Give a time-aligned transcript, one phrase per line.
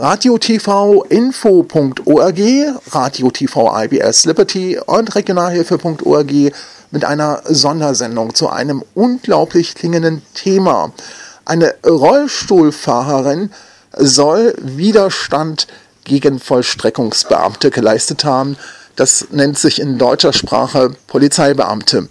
[0.00, 2.40] radioTVinfo.org,
[2.92, 6.32] Radio TV IBS Liberty und Regionalhilfe.org
[6.90, 10.92] mit einer Sondersendung zu einem unglaublich klingenden Thema.
[11.44, 13.50] Eine Rollstuhlfahrerin
[13.96, 15.66] soll Widerstand
[16.04, 18.56] gegen Vollstreckungsbeamte geleistet haben.
[18.94, 22.08] Das nennt sich in deutscher Sprache Polizeibeamte.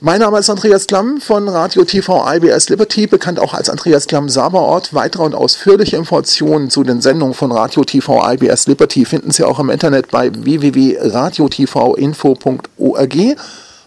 [0.00, 4.28] Mein Name ist Andreas Klamm von Radio TV IBS Liberty, bekannt auch als Andreas Klamm
[4.28, 4.92] Saberort.
[4.92, 9.60] Weitere und ausführliche Informationen zu den Sendungen von Radio TV IBS Liberty finden Sie auch
[9.60, 13.16] im Internet bei www.radiotvinfo.org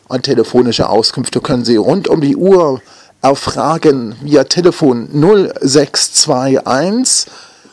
[0.08, 2.80] und telefonische Auskünfte können Sie rund um die Uhr
[3.22, 7.30] erfragen via Telefon 0621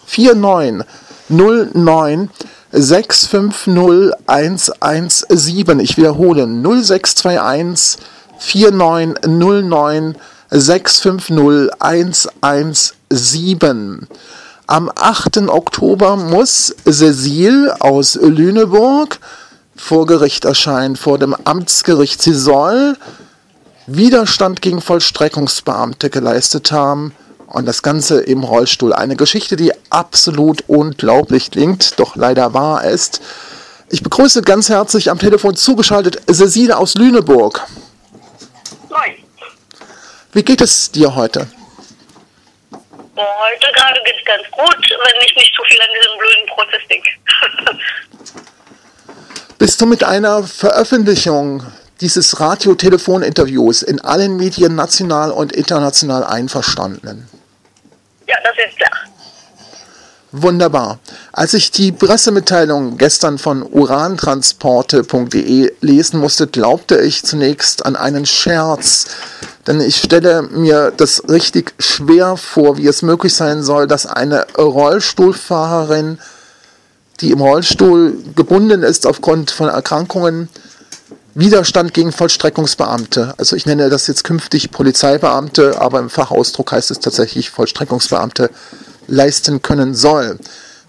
[0.06, 2.30] 4909
[2.72, 5.78] 650 117.
[5.78, 8.00] Ich wiederhole 0621
[8.44, 10.16] 4909
[10.50, 14.06] 650 117.
[14.66, 15.48] Am 8.
[15.48, 19.18] Oktober muss Cecil aus Lüneburg
[19.76, 22.22] vor Gericht erscheinen, vor dem Amtsgericht.
[22.22, 22.96] Sie soll
[23.86, 27.12] Widerstand gegen Vollstreckungsbeamte geleistet haben
[27.46, 28.92] und das Ganze im Rollstuhl.
[28.92, 33.20] Eine Geschichte, die absolut unglaublich klingt, doch leider wahr ist.
[33.90, 37.66] Ich begrüße ganz herzlich am Telefon zugeschaltet Cecile aus Lüneburg.
[40.34, 41.46] Wie geht es dir heute?
[43.16, 46.82] Heute gerade geht es ganz gut, wenn ich nicht zu viel an diesem blöden Prozess
[46.90, 47.08] denke.
[49.58, 51.62] Bist du mit einer Veröffentlichung
[52.00, 57.28] dieses Radio-Telefon-Interviews in allen Medien national und international einverstanden?
[58.26, 58.90] Ja, das ist klar.
[60.32, 60.98] Wunderbar.
[61.32, 69.06] Als ich die Pressemitteilung gestern von urantransporte.de lesen musste, glaubte ich zunächst an einen Scherz.
[69.66, 74.46] Denn ich stelle mir das richtig schwer vor, wie es möglich sein soll, dass eine
[74.58, 76.18] Rollstuhlfahrerin,
[77.20, 80.48] die im Rollstuhl gebunden ist aufgrund von Erkrankungen,
[81.36, 83.34] Widerstand gegen Vollstreckungsbeamte.
[83.38, 88.50] Also ich nenne das jetzt künftig Polizeibeamte, aber im Fachausdruck heißt es tatsächlich Vollstreckungsbeamte
[89.08, 90.38] leisten können soll.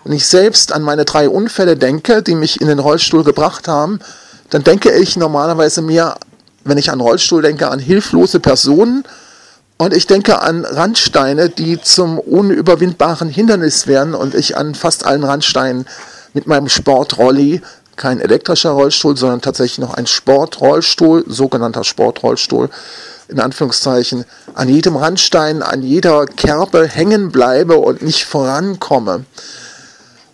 [0.03, 4.00] Wenn ich selbst an meine drei Unfälle denke, die mich in den Rollstuhl gebracht haben,
[4.52, 6.16] dann denke ich normalerweise mehr,
[6.66, 9.06] wenn ich an Rollstuhl denke, an hilflose Personen
[9.78, 15.24] und ich denke an Randsteine, die zum unüberwindbaren Hindernis werden und ich an fast allen
[15.24, 15.86] Randsteinen
[16.34, 17.62] mit meinem Sportrolli,
[17.96, 22.70] kein elektrischer Rollstuhl, sondern tatsächlich noch ein Sportrollstuhl, sogenannter Sportrollstuhl,
[23.28, 29.26] in Anführungszeichen, an jedem Randstein, an jeder Kerbe hängen bleibe und nicht vorankomme.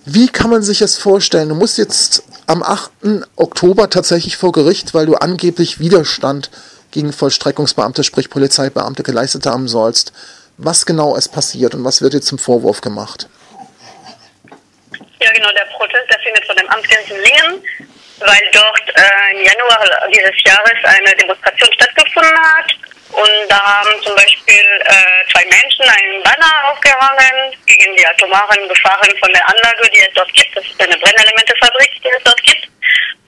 [0.05, 1.49] Wie kann man sich das vorstellen?
[1.49, 2.91] Du musst jetzt am 8.
[3.35, 6.49] Oktober tatsächlich vor Gericht, weil du angeblich Widerstand
[6.91, 10.11] gegen Vollstreckungsbeamte, sprich Polizeibeamte, geleistet haben sollst.
[10.57, 13.29] Was genau ist passiert und was wird dir zum Vorwurf gemacht?
[15.19, 17.63] Ja, genau, der Prozess, der findet von dem Amtsgericht in Lingen
[18.21, 19.79] weil dort äh, im Januar
[20.13, 22.71] dieses Jahres eine Demonstration stattgefunden hat.
[23.21, 29.13] Und da haben zum Beispiel äh, zwei Menschen einen Banner aufgehangen gegen die atomaren Gefahren
[29.19, 30.55] von der Anlage, die es dort gibt.
[30.55, 32.67] Das ist eine Brennelementefabrik, die es dort gibt.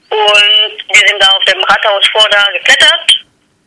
[0.09, 3.05] Und wir sind da auf dem Rathaus vor da geklettert,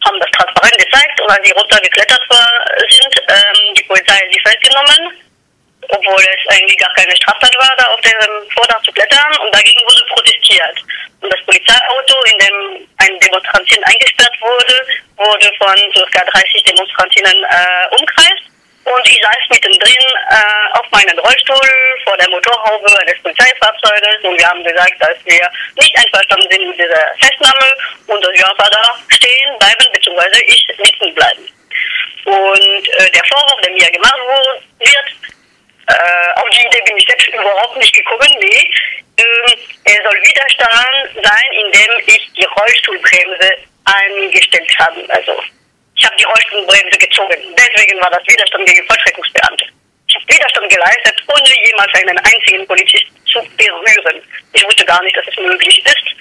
[0.04, 5.26] haben das transparent gezeigt und als sie runtergeklettert war, sind, ähm, die Polizei sie festgenommen
[5.88, 9.82] obwohl es eigentlich gar keine Straftat war, da auf dem Vordach zu klettern und dagegen
[9.84, 10.76] wurde protestiert.
[11.20, 14.86] Und das Polizeiauto, in dem ein Demonstrantin eingesperrt wurde,
[15.16, 15.76] wurde von
[16.10, 16.24] ca.
[16.24, 18.46] 30 Demonstrantinnen äh, umkreist.
[18.84, 21.70] Und ich saß mittendrin äh, auf meinem Rollstuhl
[22.04, 25.42] vor der Motorhaube eines Polizeifahrzeuges und wir haben gesagt, dass wir
[25.74, 27.66] nicht einverstanden sind mit dieser Festnahme
[28.06, 31.48] und dass wir einfach da stehen bleiben, beziehungsweise ich sitzen bleiben.
[32.26, 34.20] Und äh, der Vorwurf, der mir gemacht
[34.78, 35.35] wird,
[35.88, 38.28] äh, auf die Idee bin ich selbst überhaupt nicht gekommen.
[38.40, 38.70] Nee,
[39.18, 43.50] ähm, er soll Widerstand sein, indem ich die Rollstuhlbremse
[43.84, 45.04] eingestellt habe.
[45.08, 45.42] Also
[45.94, 47.36] ich habe die Rollstuhlbremse gezogen.
[47.56, 49.64] Deswegen war das Widerstand gegen Vollstreckungsbeamte.
[50.08, 54.22] Ich habe Widerstand geleistet, ohne jemals einen einzigen Polizist zu berühren.
[54.52, 56.16] Ich wusste gar nicht, dass es möglich ist.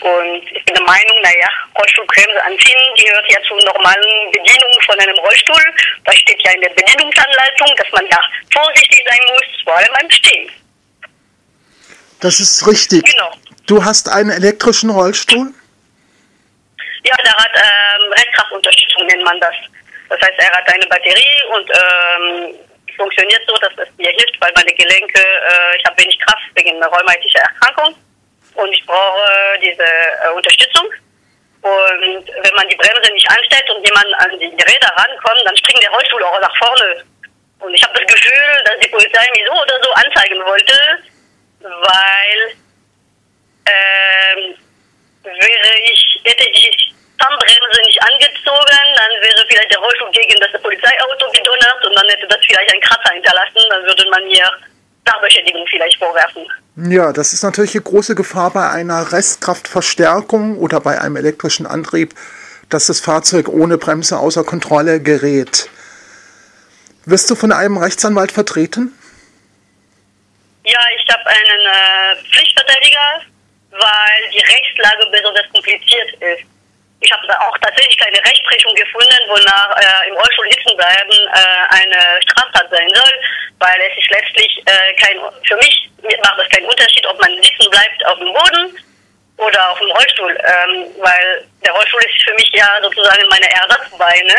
[0.00, 5.16] Und ich bin der Meinung, naja, Rollstuhlbremse anziehen gehört ja zur normalen Bedienung von einem
[5.16, 5.62] Rollstuhl.
[6.04, 8.20] Da steht ja in der Bedienungsanleitung, dass man ja
[8.52, 10.50] vorsichtig sein muss, vor allem beim Stehen.
[12.20, 13.04] Das ist richtig.
[13.04, 13.32] Genau.
[13.66, 15.52] Du hast einen elektrischen Rollstuhl?
[17.04, 19.54] Ja, der hat ähm, Restkraftunterstützung, nennt man das.
[20.08, 22.54] Das heißt, er hat eine Batterie und ähm,
[22.96, 26.76] funktioniert so, dass es mir hilft, weil meine Gelenke, äh, ich habe wenig Kraft wegen
[26.76, 27.94] einer rheumatischen Erkrankung
[28.58, 30.86] und ich brauche diese äh, Unterstützung.
[31.62, 35.82] Und wenn man die Bremse nicht anstellt und jemand an die Räder rankommt, dann springt
[35.82, 37.04] der Rollstuhl auch nach vorne.
[37.60, 40.74] Und ich habe das Gefühl, dass die Polizei mich so oder so anzeigen wollte,
[41.60, 42.40] weil
[43.66, 44.54] ähm,
[45.22, 50.62] wäre ich, hätte ich die Zahnbremse nicht angezogen, dann wäre vielleicht der Rollstuhl gegen das
[50.62, 54.50] Polizeiauto gedonnert und dann hätte das vielleicht einen Kratzer hinterlassen, dann würde man mir
[55.08, 56.46] Sachbeschädigung vielleicht vorwerfen.
[56.76, 62.14] Ja, das ist natürlich eine große Gefahr bei einer Restkraftverstärkung oder bei einem elektrischen Antrieb,
[62.68, 65.68] dass das Fahrzeug ohne Bremse außer Kontrolle gerät.
[67.04, 68.92] Wirst du von einem Rechtsanwalt vertreten?
[70.64, 73.22] Ja, ich habe einen äh, Pflichtverteidiger,
[73.70, 76.57] weil die Rechtslage besonders kompliziert ist.
[77.00, 82.22] Ich habe auch tatsächlich keine Rechtsprechung gefunden, wonach äh, im Rollstuhl sitzen bleiben äh, eine
[82.22, 83.12] Straftat sein soll,
[83.60, 85.88] weil es ist letztlich äh, kein, für mich
[86.22, 88.78] macht es keinen Unterschied, ob man sitzen bleibt auf dem Boden
[89.36, 94.34] oder auf dem Rollstuhl, ähm, weil der Rollstuhl ist für mich ja sozusagen meine Ersatzbeine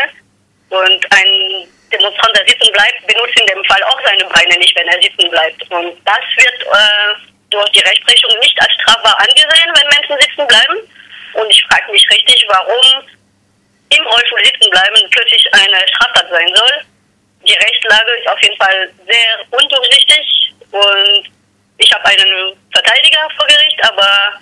[0.68, 4.86] und ein Demonstrant, der sitzen bleibt, benutzt in dem Fall auch seine Beine nicht, wenn
[4.86, 5.62] er sitzen bleibt.
[5.70, 10.78] Und das wird äh, durch die Rechtsprechung nicht als strafbar angesehen, wenn Menschen sitzen bleiben.
[11.34, 13.04] Und ich frage mich richtig, warum
[13.90, 16.84] im Rollstuhl sitzen bleiben plötzlich eine Straftat sein soll.
[17.46, 21.30] Die Rechtslage ist auf jeden Fall sehr undurchsichtig und
[21.78, 24.40] ich habe einen Verteidiger vor Gericht, aber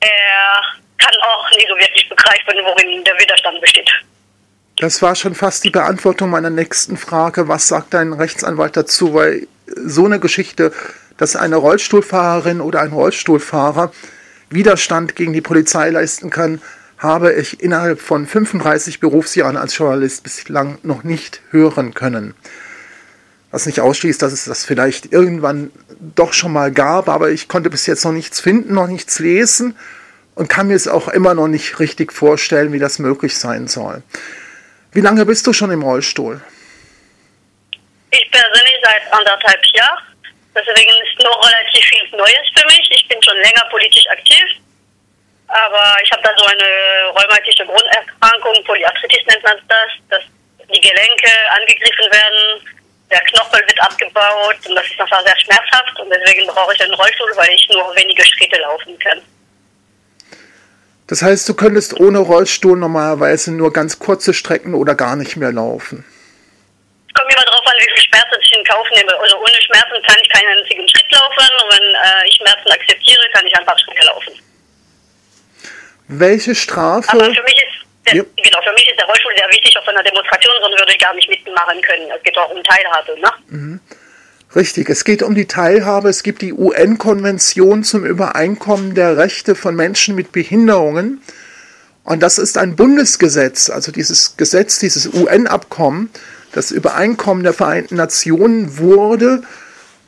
[0.00, 0.62] er
[0.98, 3.90] kann auch nicht so wirklich begreifen, worin der Widerstand besteht.
[4.76, 7.48] Das war schon fast die Beantwortung meiner nächsten Frage.
[7.48, 9.12] Was sagt dein Rechtsanwalt dazu?
[9.12, 10.72] Weil so eine Geschichte,
[11.18, 13.92] dass eine Rollstuhlfahrerin oder ein Rollstuhlfahrer
[14.50, 16.60] Widerstand gegen die Polizei leisten kann,
[16.98, 22.34] habe ich innerhalb von 35 Berufsjahren als Journalist bislang noch nicht hören können.
[23.50, 25.70] Was nicht ausschließt, dass es das vielleicht irgendwann
[26.14, 29.76] doch schon mal gab, aber ich konnte bis jetzt noch nichts finden, noch nichts lesen
[30.34, 34.02] und kann mir es auch immer noch nicht richtig vorstellen, wie das möglich sein soll.
[34.92, 36.40] Wie lange bist du schon im Rollstuhl?
[38.10, 40.07] Ich persönlich seit anderthalb Jahren.
[40.66, 42.88] Deswegen ist noch relativ viel Neues für mich.
[42.90, 44.44] Ich bin schon länger politisch aktiv.
[45.48, 50.22] Aber ich habe da so eine rheumatische Grunderkrankung, Polyarthritis nennt man das, dass
[50.68, 52.68] die Gelenke angegriffen werden,
[53.10, 56.92] der Knochen wird abgebaut und das ist einfach sehr schmerzhaft und deswegen brauche ich einen
[56.92, 59.22] Rollstuhl, weil ich nur wenige Schritte laufen kann.
[61.06, 65.52] Das heißt, du könntest ohne Rollstuhl normalerweise nur ganz kurze Strecken oder gar nicht mehr
[65.52, 66.04] laufen.
[67.18, 69.12] Kommt immer darauf an, wie viel Schmerzen ich in Kauf nehme.
[69.18, 73.22] Also ohne Schmerzen kann ich keinen einzigen Schritt laufen und wenn äh, ich Schmerzen akzeptiere,
[73.32, 74.32] kann ich einfach Schritte laufen.
[76.08, 77.10] Welche Strafe?
[77.12, 78.22] Aber für mich ist der, ja.
[78.36, 81.14] genau, für mich ist der Rollstuhl sehr wichtig auf einer Demonstration, sonst würde ich gar
[81.14, 82.10] nicht mitmachen können.
[82.16, 83.32] Es geht auch um Teilhabe, ne?
[83.48, 83.80] Mhm.
[84.56, 86.08] Richtig, es geht um die Teilhabe.
[86.08, 91.22] Es gibt die UN-Konvention zum Übereinkommen der Rechte von Menschen mit Behinderungen.
[92.02, 96.10] Und das ist ein Bundesgesetz, also dieses Gesetz, dieses UN-Abkommen,
[96.58, 99.42] das Übereinkommen der Vereinten Nationen wurde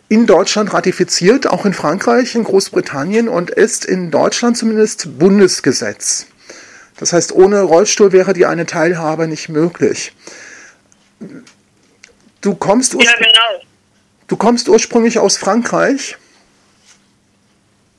[0.09, 6.27] in Deutschland ratifiziert, auch in Frankreich, in Großbritannien und ist in Deutschland zumindest Bundesgesetz.
[6.99, 10.13] Das heißt, ohne Rollstuhl wäre die eine Teilhabe nicht möglich.
[12.41, 13.65] Du kommst, ja, genau.
[14.27, 16.17] du kommst ursprünglich aus Frankreich.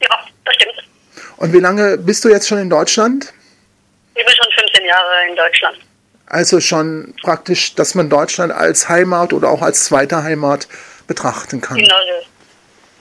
[0.02, 0.90] Ja, das stimmt.
[1.38, 3.34] Und wie lange bist du jetzt schon in Deutschland?
[4.14, 5.78] Ich bin schon 15 Jahre in Deutschland.
[6.32, 10.70] Also schon praktisch, dass man Deutschland als Heimat oder auch als zweite Heimat
[11.06, 11.78] betrachten kann.
[11.78, 11.96] Genau.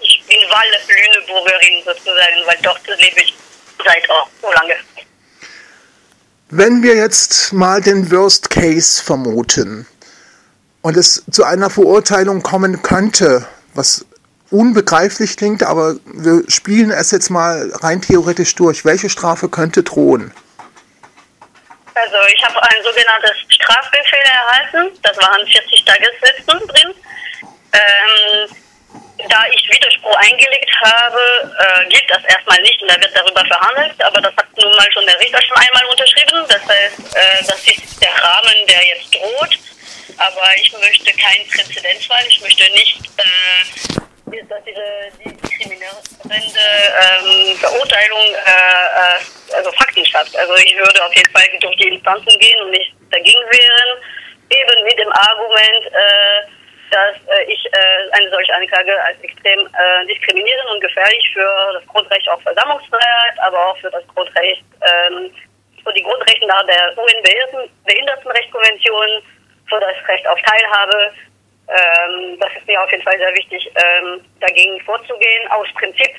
[0.00, 3.32] Ich bin Wahl-Lüneburgerin sozusagen, weil dort lebe ich
[3.84, 4.74] seit auch so lange.
[6.48, 9.86] Wenn wir jetzt mal den Worst Case vermuten,
[10.82, 14.04] und es zu einer Verurteilung kommen könnte, was
[14.50, 18.84] unbegreiflich klingt, aber wir spielen es jetzt mal rein theoretisch durch.
[18.84, 20.32] Welche Strafe könnte drohen?
[21.94, 24.98] Also ich habe ein sogenanntes Strafbefehl erhalten.
[25.02, 26.94] Das waren 40 Tagessätzen drin.
[27.72, 28.56] Ähm,
[29.28, 31.20] da ich Widerspruch eingelegt habe,
[31.58, 34.02] äh, gilt das erstmal nicht und da wird darüber verhandelt.
[34.02, 36.44] Aber das hat nun mal schon der Richter schon einmal unterschrieben.
[36.48, 39.58] Das heißt, äh, das ist der Rahmen, der jetzt droht.
[40.16, 42.24] Aber ich möchte keinen Präzedenzfall.
[42.28, 44.00] Ich möchte nicht, äh,
[44.48, 49.18] dass diese diskriminierende ähm, Verurteilung äh, äh,
[49.56, 50.36] also Fakten schafft.
[50.36, 53.98] Also ich würde auf jeden Fall durch die Instanzen gehen und nicht dagegen wehren.
[54.50, 56.42] Eben mit dem Argument, äh,
[56.90, 61.84] dass äh, ich äh, eine solche Anklage als extrem äh, diskriminierend und gefährlich für das
[61.86, 65.32] Grundrecht auf Versammlungsfreiheit, aber auch für das Grundrecht, ähm,
[65.84, 69.22] für die Grundrechte nach der UN-Behindertenrechtskonvention
[69.68, 71.12] für das Recht auf Teilhabe.
[71.70, 76.10] Ähm, das ist mir auf jeden Fall sehr wichtig, ähm, dagegen vorzugehen, aus Prinzip.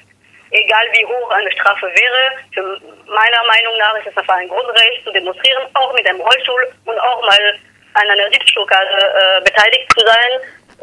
[0.52, 2.64] Egal wie hoch eine Strafe wäre, für
[3.08, 7.00] meiner Meinung nach ist es einfach ein Grundrecht zu demonstrieren, auch mit dem Rollstuhl und
[7.00, 7.60] auch mal
[7.94, 10.32] an einer Sitzblockade äh, beteiligt zu sein.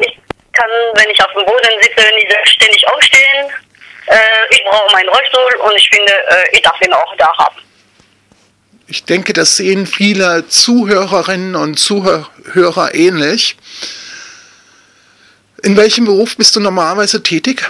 [0.01, 0.19] Ich
[0.53, 3.51] kann wenn ich auf dem Boden sitze, nicht ständig aufstehen.
[4.07, 4.17] Äh,
[4.51, 7.57] ich brauche meinen Rollstuhl und ich finde, äh, ich darf ihn auch da haben.
[8.87, 13.57] Ich denke, das sehen viele Zuhörerinnen und Zuhörer ähnlich.
[15.63, 17.61] In welchem Beruf bist du normalerweise tätig?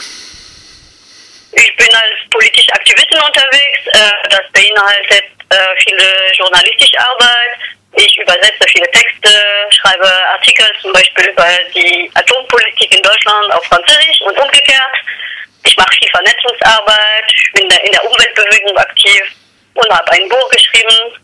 [1.52, 3.78] Ich bin als politische Aktivistin unterwegs.
[3.86, 6.04] Äh, das beinhaltet äh, viele
[6.36, 7.58] journalistische Arbeit.
[7.96, 9.30] Ich übersetze viele Texte,
[9.70, 14.96] schreibe Artikel zum Beispiel über die Atompolitik in Deutschland auf Französisch und umgekehrt.
[15.64, 19.22] Ich mache viel Vernetzungsarbeit, bin in der Umweltbewegung aktiv
[19.74, 21.18] und habe ein Buch geschrieben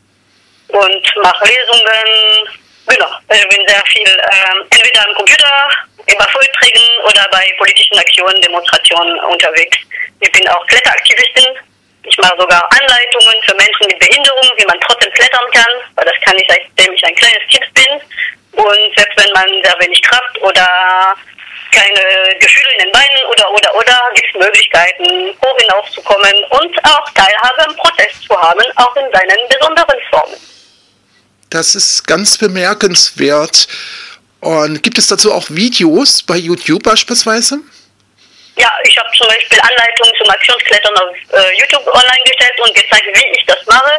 [0.69, 2.64] und mache Lesungen.
[2.87, 5.69] Genau, ich bin sehr viel ähm, entweder am Computer,
[6.07, 9.79] über Vorträgen oder bei politischen Aktionen, Demonstrationen unterwegs.
[10.21, 11.57] Ich bin auch Kletteraktivistin.
[12.03, 16.21] Ich mache sogar Anleitungen für Menschen mit Behinderung, wie man trotzdem klettern kann, weil das
[16.23, 17.93] kann ich, seitdem ich ein kleines Kind bin.
[18.53, 21.17] Und selbst wenn man sehr wenig Kraft oder
[21.75, 27.11] keine Gefühle in den Beinen oder oder oder gibt es Möglichkeiten, hoch hinauszukommen und auch
[27.11, 30.37] Teilhabe im Prozess zu haben, auch in seinen besonderen Formen.
[31.55, 33.69] Das ist ganz bemerkenswert.
[34.41, 37.61] Und gibt es dazu auch Videos bei YouTube beispielsweise?
[38.57, 43.07] Ja, ich habe zum Beispiel Anleitungen zum Aktionsklettern auf äh, YouTube online gestellt und gezeigt,
[43.07, 43.93] wie ich das mache.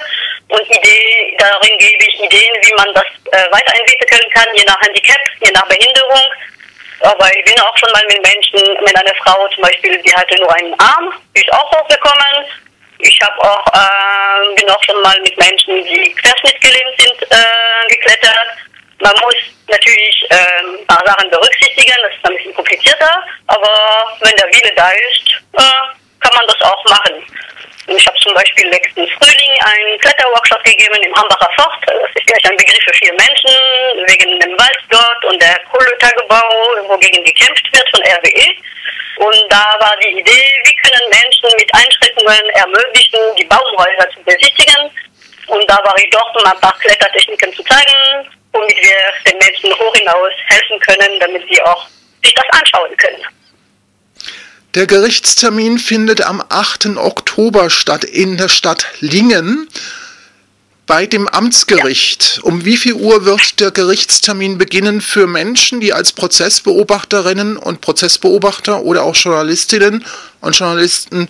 [0.49, 5.21] Und Idee, darin gebe ich Ideen, wie man das äh, weiterentwickeln kann, je nach Handicap,
[5.39, 6.27] je nach Behinderung.
[6.99, 10.35] Aber ich bin auch schon mal mit Menschen, mit einer Frau zum Beispiel, die hatte
[10.41, 12.51] nur einen Arm, die ist auch hochgekommen.
[13.07, 18.47] Ich habe auch, äh, bin auch schon mal mit Menschen, die querschnittgelähmt sind, äh, geklettert.
[18.99, 19.35] Man muss
[19.67, 24.73] natürlich äh, ein paar Sachen berücksichtigen, das ist ein bisschen komplizierter, aber wenn der Wille
[24.75, 25.85] da ist, äh,
[26.19, 27.14] kann man das auch machen.
[27.87, 31.77] Ich habe zum Beispiel letzten Frühling einen Kletterworkshop gegeben im Hambacher Fort.
[31.85, 33.51] Das ist vielleicht ein Begriff für viele Menschen,
[34.09, 38.49] wegen dem Wald dort und der Kohletagebau, wogegen gekämpft wird von RWE.
[39.17, 44.89] Und da war die Idee, wie können Menschen mit Einschränkungen ermöglichen, die Baumhäuser zu besichtigen.
[45.47, 49.71] Und da war ich dort, um ein paar Klettertechniken zu zeigen, womit wir den Menschen
[49.77, 51.85] hoch hinaus helfen können, damit sie auch
[52.23, 53.34] sich das anschauen können.
[54.75, 56.97] Der Gerichtstermin findet am 8.
[56.97, 59.69] Oktober statt in der Stadt Lingen
[60.85, 62.35] bei dem Amtsgericht.
[62.35, 62.43] Ja.
[62.43, 68.81] Um wie viel Uhr wird der Gerichtstermin beginnen für Menschen, die als Prozessbeobachterinnen und Prozessbeobachter
[68.81, 70.05] oder auch Journalistinnen
[70.41, 71.29] und Journalisten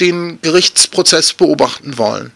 [0.00, 2.34] den Gerichtsprozess beobachten wollen?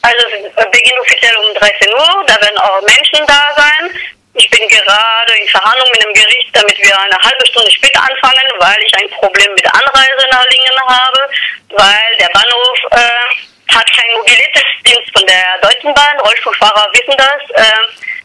[0.00, 3.90] Also es beginnt offiziell um 13 Uhr, da werden auch Menschen da sein.
[4.34, 8.48] Ich bin gerade in Verhandlung mit dem Gericht, damit wir eine halbe Stunde später anfangen,
[8.58, 11.30] weil ich ein Problem mit Anreise nach Lingen habe,
[11.70, 16.18] weil der Bahnhof äh, hat keinen Mobilitätsdienst von der Deutschen Bahn.
[16.20, 17.42] Rollstuhlfahrer wissen das.
[17.50, 17.72] Äh,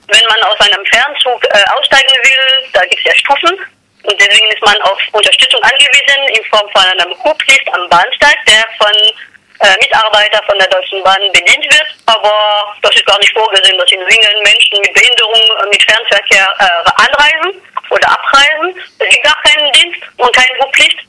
[0.07, 3.59] wenn man aus einem Fernzug äh, aussteigen will, da gibt es ja Stufen.
[4.03, 8.63] Und deswegen ist man auf Unterstützung angewiesen in Form von einem Hublift am Bahnsteig, der
[8.77, 8.95] von
[9.59, 11.87] äh, Mitarbeiter von der Deutschen Bahn bedient wird.
[12.05, 15.41] Aber das ist gar nicht vorgesehen, dass in Singen Menschen mit Behinderung
[15.87, 18.75] Fernverkehr äh, anreisen oder abreisen.
[18.99, 20.99] Es gibt gar keinen Dienst und keine Rufpflicht.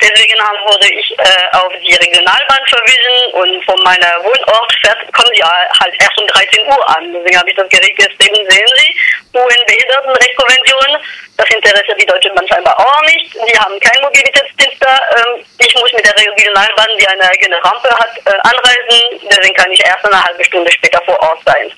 [0.00, 5.42] Deswegen wurde ich äh, auf die Regionalbahn verwiesen und von meiner Wohnort fährt, kommen sie
[5.42, 7.12] halt erst um 13 Uhr an.
[7.12, 8.12] Deswegen habe ich das geregelt.
[8.18, 8.90] Eben sehen Sie,
[9.34, 10.98] UN-Behindertenrechtskonvention.
[11.36, 13.34] Das interessiert die Deutsche Bahn scheinbar auch nicht.
[13.34, 14.98] Die haben keinen Mobilitätsdienst da.
[15.16, 19.20] Ähm, ich muss mit der Regionalbahn, die eine eigene Rampe hat, äh, anreisen.
[19.30, 21.72] Deswegen kann ich erst eine halbe Stunde später vor Ort sein.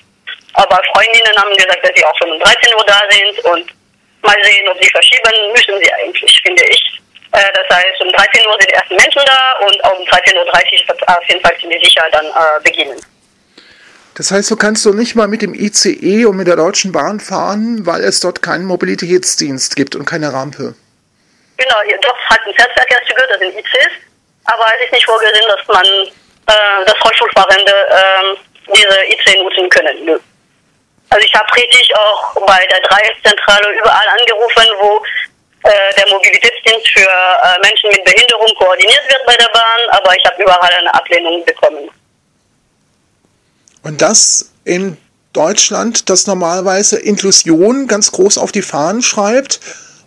[0.57, 3.67] Aber Freundinnen haben gesagt, dass sie auch schon um 13 Uhr da sind und
[4.23, 6.99] mal sehen, ob sie verschieben müssen sie eigentlich, finde ich.
[7.33, 10.87] Äh, das heißt, um 13 Uhr sind die ersten Menschen da und um 13.30 Uhr
[10.87, 12.97] wird auf jeden Fall ziemlich sicher dann äh, beginnen.
[14.15, 17.19] Das heißt, du kannst doch nicht mal mit dem ICE und mit der Deutschen Bahn
[17.19, 20.73] fahren, weil es dort keinen Mobilitätsdienst gibt und keine Rampe.
[21.57, 23.93] Genau, hier doch halt ein Fernverkehrszüge, das sind ICs,
[24.45, 30.05] aber es ist nicht vorgesehen, dass man äh, das Rollstuhlfahrende äh, diese IC nutzen können.
[30.05, 30.17] Nö.
[31.09, 35.01] Also ich habe richtig auch bei der Dreieckszentrale überall angerufen, wo
[35.63, 40.25] äh, der Mobilitätsdienst für äh, Menschen mit Behinderung koordiniert wird bei der Bahn, aber ich
[40.25, 41.89] habe überall eine Ablehnung bekommen.
[43.83, 44.97] Und das in
[45.33, 49.59] Deutschland, das normalerweise Inklusion ganz groß auf die Fahnen schreibt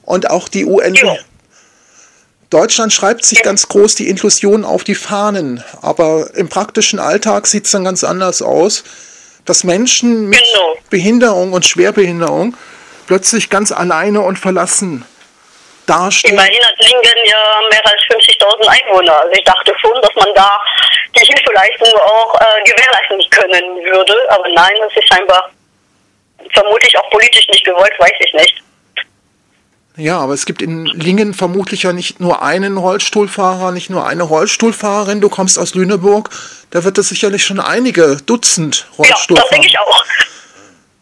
[0.02, 0.94] und auch die UN.
[0.94, 1.16] Ja.
[2.50, 7.66] Deutschland schreibt sich ganz groß die Inklusion auf die Fahnen, aber im praktischen Alltag sieht
[7.66, 8.82] es dann ganz anders aus,
[9.50, 10.76] dass Menschen mit genau.
[10.90, 12.56] Behinderung und Schwerbehinderung
[13.08, 15.04] plötzlich ganz alleine und verlassen
[15.86, 16.34] dastehen.
[16.34, 19.22] Immerhin hat Lingen ja mehr als 50.000 Einwohner.
[19.22, 20.52] Also ich dachte schon, dass man da
[21.16, 24.14] die Hilfeleistung auch äh, gewährleisten können würde.
[24.28, 25.50] Aber nein, das ist scheinbar
[26.54, 28.62] vermutlich auch politisch nicht gewollt, weiß ich nicht.
[30.00, 34.22] Ja, aber es gibt in Lingen vermutlich ja nicht nur einen Rollstuhlfahrer, nicht nur eine
[34.22, 35.20] Rollstuhlfahrerin.
[35.20, 36.30] Du kommst aus Lüneburg,
[36.70, 39.36] da wird es sicherlich schon einige Dutzend Rollstuhlfahrer.
[39.36, 40.04] Ja, das denke ich auch.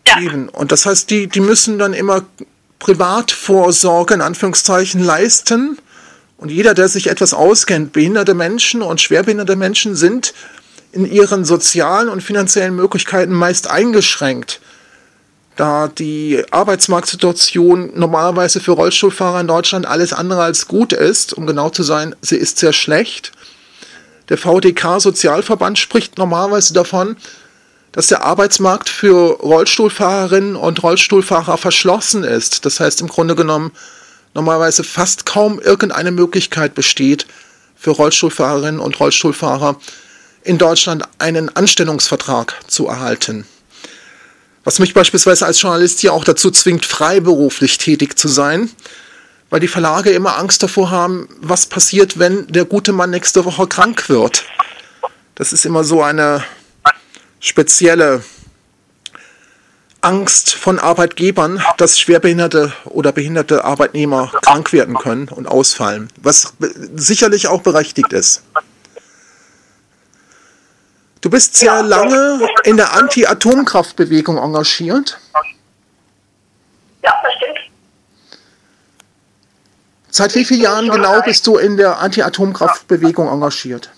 [0.09, 0.19] Ja.
[0.19, 0.49] Geben.
[0.49, 2.23] Und das heißt, die, die müssen dann immer
[2.81, 5.79] Privatvorsorge in Anführungszeichen leisten.
[6.37, 10.35] Und jeder, der sich etwas auskennt, behinderte Menschen und schwerbehinderte Menschen sind
[10.91, 14.61] in ihren sozialen und finanziellen Möglichkeiten meist eingeschränkt
[15.59, 21.69] da die Arbeitsmarktsituation normalerweise für Rollstuhlfahrer in Deutschland alles andere als gut ist, um genau
[21.69, 23.33] zu sein, sie ist sehr schlecht.
[24.29, 27.17] Der VDK Sozialverband spricht normalerweise davon,
[27.91, 32.65] dass der Arbeitsmarkt für Rollstuhlfahrerinnen und Rollstuhlfahrer verschlossen ist.
[32.65, 33.73] Das heißt im Grunde genommen
[34.35, 37.27] normalerweise fast kaum irgendeine Möglichkeit besteht,
[37.75, 39.81] für Rollstuhlfahrerinnen und Rollstuhlfahrer
[40.45, 43.45] in Deutschland einen Anstellungsvertrag zu erhalten.
[44.69, 48.69] Was mich beispielsweise als Journalist hier auch dazu zwingt, freiberuflich tätig zu sein,
[49.49, 53.67] weil die Verlage immer Angst davor haben, was passiert, wenn der gute Mann nächste Woche
[53.67, 54.45] krank wird.
[55.37, 56.45] Das ist immer so eine
[57.41, 58.23] spezielle
[60.03, 66.53] Angst von Arbeitgebern, dass schwerbehinderte oder behinderte Arbeitnehmer krank werden können und ausfallen, was
[66.95, 68.43] sicherlich auch berechtigt ist.
[71.21, 75.19] Du bist sehr ja, lange in der Anti-Atomkraftbewegung engagiert.
[77.03, 77.59] Ja, das stimmt.
[80.11, 83.91] Seit wie vielen Jahren genau bist du in der Anti-Atomkraftbewegung engagiert?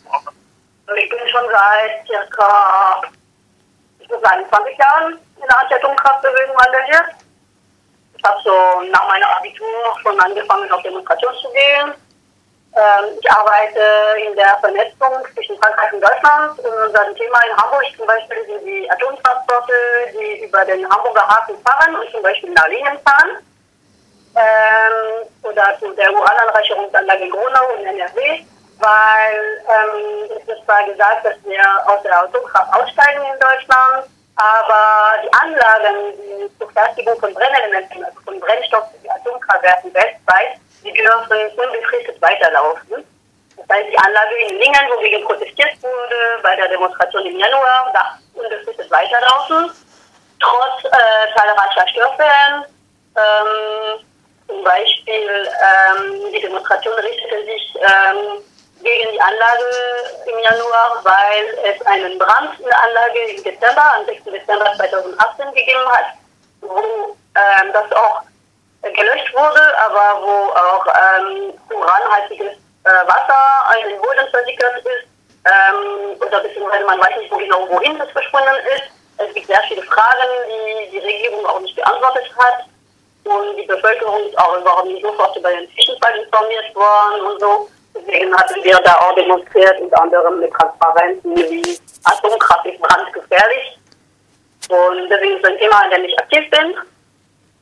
[0.97, 3.03] Ich bin schon seit circa
[3.99, 7.17] ich muss sagen, 20 Jahren in der Anti-Atomkraftbewegung engagiert.
[8.17, 8.51] Ich habe so
[8.91, 9.67] nach meinem Abitur
[10.03, 11.95] schon angefangen, auf Demonstrationen zu gehen
[13.21, 13.83] ich arbeite
[14.27, 16.59] in der Vernetzung zwischen Frankreich und Deutschland.
[16.59, 19.73] Unser Thema in Hamburg zum Beispiel sind die Atomtransporte,
[20.13, 23.39] die über den Hamburger Hafen fahren und zum Beispiel nach Linien fahren.
[24.37, 28.45] Ähm, oder zu der Urananreicherungsanlage in Gronau und NRW,
[28.79, 34.07] weil ähm, es ist zwar gesagt, dass wir aus der Atomkraft aussteigen in Deutschland,
[34.37, 40.61] aber die Anlagen die zur Fertigung von Brennelementen, also von Brennstoff für die Atomkraftwerke weltweit,
[40.85, 43.05] die dürfen unbefristet weiterlaufen.
[43.57, 47.91] Das heißt, die Anlage in Lingen, wo gegen protestiert wurde, bei der Demonstration im Januar,
[47.93, 49.71] darf unbefristet weiterlaufen,
[50.41, 52.65] trotz äh, zahlreicher Störfällen.
[53.17, 54.05] Ähm,
[54.49, 58.43] zum Beispiel ähm, die Demonstration richtete sich ähm,
[58.83, 59.65] gegen die Anlage
[60.27, 64.25] im Januar, weil es einen Brand in der Anlage im Dezember, am 6.
[64.25, 66.07] Dezember 2018 gegeben hat,
[66.63, 68.23] wo ähm, das auch
[68.83, 75.07] gelöscht wurde, aber wo auch ähm, uranhaltiges äh, Wasser in den Boden versickert ist.
[75.45, 78.85] Ähm, oder beziehungsweise man weiß nicht genau, wohin das verschwunden ist.
[79.19, 82.65] Es gibt sehr viele Fragen, die die Regierung auch nicht beantwortet hat.
[83.25, 87.69] Und die Bevölkerung ist auch überhaupt nicht sofort über den Zwischenfall informiert worden und so.
[87.95, 93.79] Deswegen hatten wir da auch demonstriert, unter anderem mit Transparenzen wie Atomkraft ist brandgefährlich.
[94.71, 96.75] Und deswegen ist ein Thema, an dem ich aktiv bin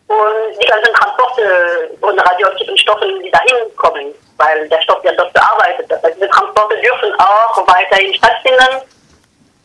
[0.09, 5.33] und die ganzen Transporte von radioaktiven Stoffen, die dahin kommen, weil der Stoff wird dort
[5.35, 5.91] bearbeitet.
[5.91, 8.83] Heißt, diese Transporte dürfen auch weiterhin stattfinden,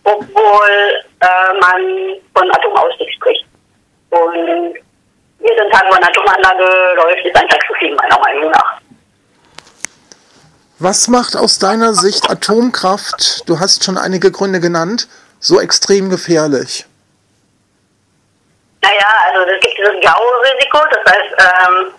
[0.03, 1.81] obwohl äh, man
[2.35, 3.45] von Atomausstieg spricht.
[4.09, 4.75] Und
[5.39, 8.79] jeden Tag, wo eine Atomanlage läuft, ist ein Tag zu viel, meiner Meinung nach.
[10.79, 15.07] Was macht aus deiner Sicht Atomkraft, du hast schon einige Gründe genannt,
[15.39, 16.85] so extrem gefährlich?
[18.83, 21.93] Naja, also es gibt dieses GAU-Risiko, das heißt, ähm,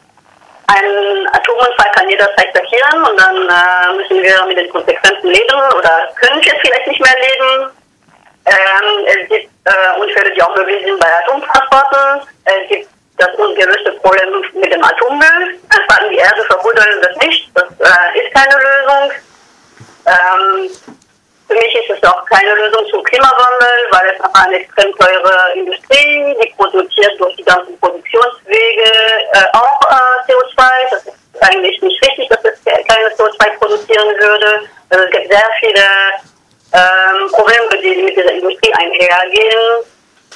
[0.67, 6.13] ein Atomunfall kann jederzeit passieren und dann äh, müssen wir mit den Konsequenzen leben oder
[6.21, 7.71] können wir vielleicht nicht mehr leben.
[8.47, 12.29] Ähm, es gibt äh, Unfälle, die auch möglich sind bei Atomtransporten.
[12.45, 15.59] Es gibt das ungelöste Problem mit dem Atommüll.
[15.71, 17.51] Einfach die Erde verbuddeln das nicht.
[17.55, 19.13] Das äh, ist keine Lösung.
[20.07, 20.71] Ähm,
[21.47, 25.53] für mich ist es auch keine Lösung zum Klimawandel, weil es einfach eine extrem teure
[25.55, 28.83] Industrie, die produziert durch die ganzen Produktionswege
[29.33, 30.65] äh, auch äh, CO2.
[30.91, 34.69] Das ist eigentlich nicht richtig, dass es keine CO2 produzieren würde.
[34.91, 35.85] Also es gibt sehr viele
[36.73, 39.85] ähm, Probleme, die mit dieser Industrie einhergehen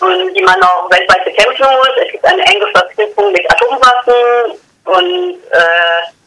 [0.00, 2.04] und die man auch weltweit bekämpfen muss.
[2.04, 6.17] Es gibt eine enge Verknüpfung mit Atomwaffen und äh,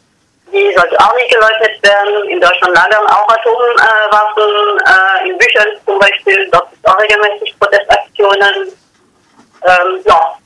[0.52, 2.28] die sollte auch nicht geleugnet werden.
[2.28, 4.78] In Deutschland lagern auch Atomwaffen.
[4.86, 8.72] Äh, in Büchern zum Beispiel, dort gibt es auch regelmäßig Protestaktionen.
[9.64, 10.36] Ähm, ja,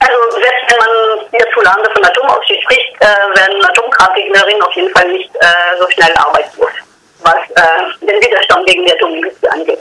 [0.00, 0.88] also selbst wenn man
[1.30, 3.06] hierzulande von Atomausstieg spricht, äh,
[3.38, 6.70] werden Atomkraftgegnerinnen auf jeden Fall nicht äh, so schnell arbeitslos,
[7.20, 9.80] was äh, den Widerstand gegen die Atomindustrie angeht.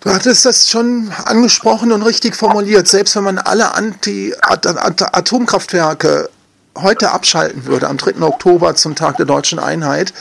[0.00, 2.88] Du hattest das schon angesprochen und richtig formuliert.
[2.88, 6.30] Selbst wenn man alle Anti-Atomkraftwerke
[6.82, 8.22] heute abschalten würde, am 3.
[8.22, 10.12] Oktober zum Tag der deutschen Einheit,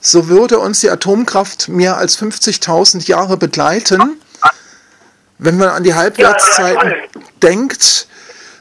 [0.00, 4.20] so würde uns die Atomkraft mehr als 50.000 Jahre begleiten.
[5.38, 6.94] Wenn man an die Halbwertszeiten
[7.42, 8.08] denkt,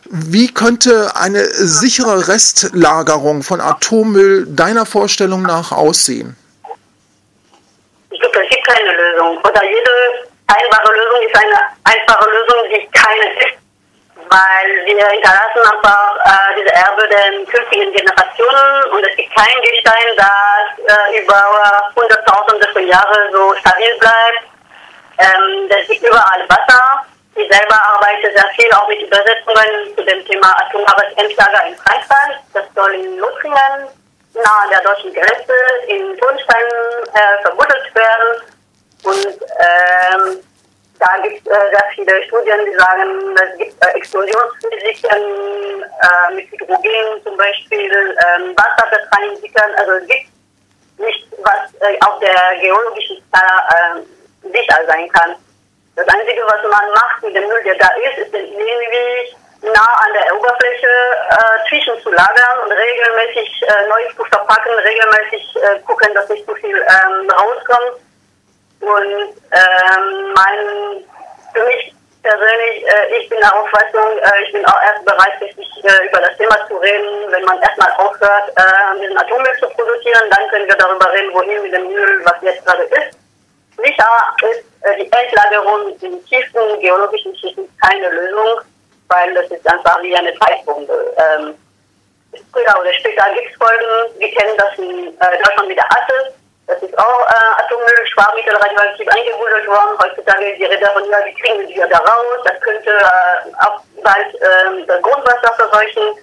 [0.09, 6.35] wie könnte eine sichere Restlagerung von Atommüll deiner Vorstellung nach aussehen?
[8.09, 9.37] Ich glaube, es gibt keine Lösung.
[9.37, 13.57] Oder jede einfache Lösung ist eine einfache Lösung, die keine ist.
[14.29, 20.15] Weil wir hinterlassen einfach äh, diese Erbe den künftigen Generationen und es gibt kein Gestein,
[20.17, 24.43] das äh, über hunderttausende von Jahren so stabil bleibt.
[25.19, 27.05] Ähm, es gibt überall Wasser.
[27.35, 32.37] Ich selber arbeite sehr viel auch mit Übersetzungen zu dem Thema atomares Endlager in Frankreich.
[32.53, 33.87] Das soll in Lothringen
[34.33, 35.53] nahe der deutschen Grenze
[35.87, 36.65] in Tonstein
[37.13, 38.41] äh, verbuddelt werden.
[39.03, 39.27] Und
[39.59, 40.43] ähm,
[40.99, 46.51] da gibt es äh, sehr viele Studien, die sagen, es gibt äh, Explosionsphysiken äh, mit
[46.51, 48.15] Hydrogen zum Beispiel,
[48.55, 49.71] Wasserverteilen entwickeln.
[49.77, 50.29] Also es gibt
[50.97, 55.35] nicht, was äh, auf der geologischen Skala äh, sicher sein kann.
[55.95, 59.93] Das Einzige, was man macht mit dem Müll, der da ist, ist den irgendwie nah
[60.05, 65.79] an der Oberfläche äh, zwischen zu lagern und regelmäßig äh, neu zu verpacken, regelmäßig äh,
[65.79, 68.01] gucken, dass nicht zu viel ähm, rauskommt.
[68.81, 71.03] Und ähm, mein,
[71.53, 75.67] für mich persönlich, äh, ich bin der Auffassung, äh, ich bin auch erst bereit, richtig
[75.83, 80.29] äh, über das Thema zu reden, wenn man erstmal aufhört, äh, diesen Atommüll zu produzieren,
[80.29, 83.17] dann können wir darüber reden, wohin mit dem Müll, was jetzt gerade ist.
[83.77, 84.09] Sicher
[84.51, 88.61] ist äh, die Endlagerung in tiefen geologischen Schichten keine Lösung
[89.09, 91.15] weil das ist einfach wie eine Zeitbombe.
[91.17, 91.55] Ähm,
[92.51, 94.19] früher oder später gibt es Folgen.
[94.19, 96.33] Wir kennen das in äh, Deutschland mit der Asse.
[96.67, 99.97] Das ist auch äh, Atommüll, Schwabmittel radioaktiv eingebuddelt worden.
[100.03, 102.39] Heutzutage die ja, wie kriegen wir wieder da raus?
[102.43, 106.19] Das könnte äh, auch bald äh, das Grundwasser verseuchen.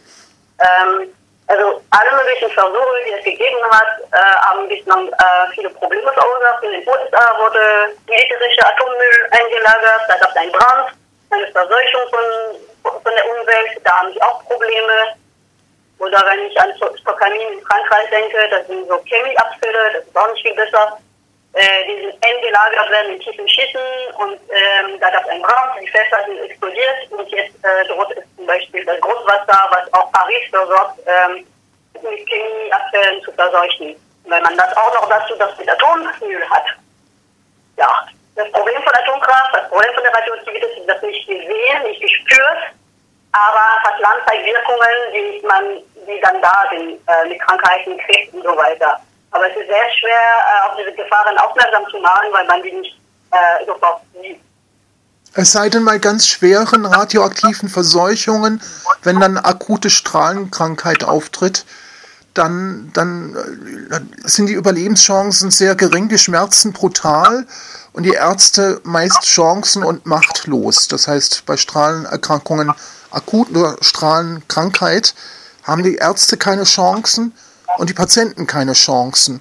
[0.60, 1.14] Ähm,
[1.46, 6.62] also alle möglichen Versuche, die es gegeben hat, äh, haben bislang äh, viele Probleme verursacht.
[6.62, 10.92] In den USA wurde militärischer Atommüll eingelagert, da gab es einen Brand,
[11.30, 12.20] eine Verseuchung von
[12.84, 15.16] von der Umwelt, da haben sie auch Probleme.
[15.98, 20.30] Oder wenn ich an Stokamin in Frankreich denke, das sind so Chemieabfälle, das ist auch
[20.32, 20.98] nicht viel besser.
[21.54, 23.80] Äh, die sind eingelagert werden in tiefen Schüssen
[24.18, 28.10] und ähm, da gab es einen Brand, die Fässer sind explodiert und jetzt äh, droht
[28.16, 31.46] es zum Beispiel das Grundwasser, was auch Paris versorgt, ähm,
[32.02, 33.94] mit Chemieabfällen zu verseuchen.
[34.24, 36.64] Wenn man das auch noch dazu das mit Atommüll hat.
[37.76, 38.04] Ja,
[38.34, 42.74] das Problem von Atomkraft, das Problem von der Radioaktivität ist das nicht gesehen, nicht gespürt,
[43.34, 45.64] aber hat Langzeitwirkungen, die man,
[46.06, 49.00] die dann da sind, äh, mit Krankheiten, Krebs und so weiter.
[49.32, 52.72] Aber es ist sehr schwer, äh, auf diese Gefahren aufmerksam zu machen, weil man die
[52.72, 52.96] nicht
[53.32, 54.40] äh, sofort sieht.
[55.34, 58.62] Es sei denn bei ganz schweren radioaktiven Verseuchungen,
[59.02, 61.64] wenn dann akute Strahlenkrankheit auftritt,
[62.34, 63.34] dann, dann
[63.90, 67.46] äh, sind die Überlebenschancen sehr gering, die Schmerzen brutal
[67.92, 70.86] und die Ärzte meist chancen- und machtlos.
[70.86, 72.72] Das heißt, bei Strahlenerkrankungen,
[73.14, 75.14] akuter Strahlenkrankheit,
[75.64, 77.32] haben die Ärzte keine Chancen
[77.78, 79.40] und die Patienten keine Chancen.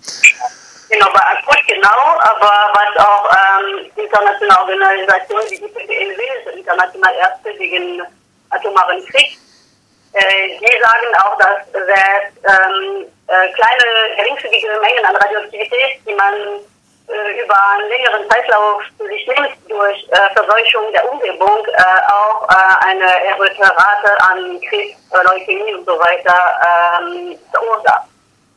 [0.89, 7.17] Genau, bei akut genau, aber was auch ähm, internationale Organisationen wie die PPNW, also internationale
[7.17, 8.01] Ärzte gegen
[8.49, 9.37] atomaren Krieg,
[10.13, 16.33] äh, die sagen auch, dass selbst ähm, äh, kleine, geringfügige Mengen an Radioaktivität, die man
[17.07, 22.85] äh, über einen längeren Zeitlauf sich nimmt durch äh, Verseuchung der Umgebung äh, auch äh,
[22.87, 26.35] eine erhöhte Rate an Krebs, Leukämie und so weiter
[27.01, 28.07] ähm, verursacht.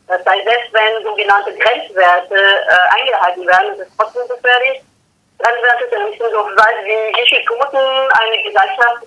[0.09, 4.81] Das heißt, selbst wenn sogenannte Grenzwerte äh, eingehalten werden, ist es trotzdem gefährlich.
[5.39, 9.03] Grenzwerte sind nicht so weit, wie wie viele Toten eine Gesellschaft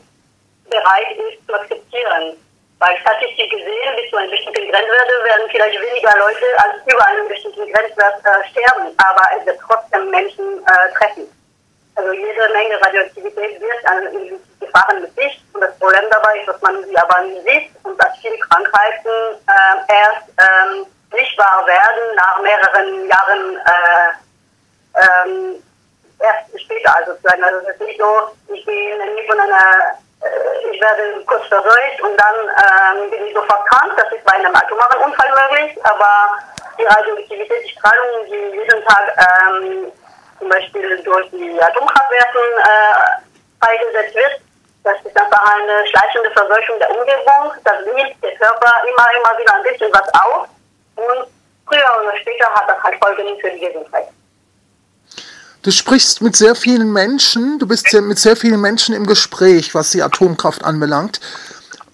[0.70, 2.38] bereit ist zu akzeptieren.
[2.80, 7.28] Weil statistisch gesehen, bis zu einem bestimmten Grenzwert werden vielleicht weniger Leute als über einen
[7.28, 11.28] bestimmten Grenzwert äh, sterben, aber es wird trotzdem Menschen äh, treffen.
[11.96, 14.08] Also jede Menge Radioaktivität wird an
[14.60, 15.44] Gefahren mit sich.
[15.54, 19.10] Und das Problem dabei ist, dass man sie aber nicht sieht und dass viele Krankheiten
[19.48, 24.10] äh, erst ähm, sichtbar werden nach mehreren Jahren äh,
[24.96, 25.64] ähm,
[26.20, 26.96] erst später.
[26.96, 29.98] Also, also es ist nicht so, ich gehe in von einer
[30.72, 33.94] ich werde kurz verseucht und dann ähm, bin ich sofort krank.
[33.98, 36.38] Das ist bei einem atomaren Unfall möglich, aber
[36.78, 39.92] die Radioaktivität, die Strahlung, die jeden Tag ähm,
[40.40, 44.42] zum Beispiel durch die Atomkraftwerke äh, freigesetzt wird,
[44.84, 47.52] das ist einfach eine schleichende Verseuchung der Umgebung.
[47.64, 50.48] Das nimmt der Körper immer, immer wieder ein bisschen was auf
[50.96, 51.28] und
[51.68, 54.08] früher oder später hat das halt Folgen für die Gesundheit.
[55.62, 59.92] Du sprichst mit sehr vielen Menschen, du bist mit sehr vielen Menschen im Gespräch, was
[59.92, 61.20] die Atomkraft anbelangt.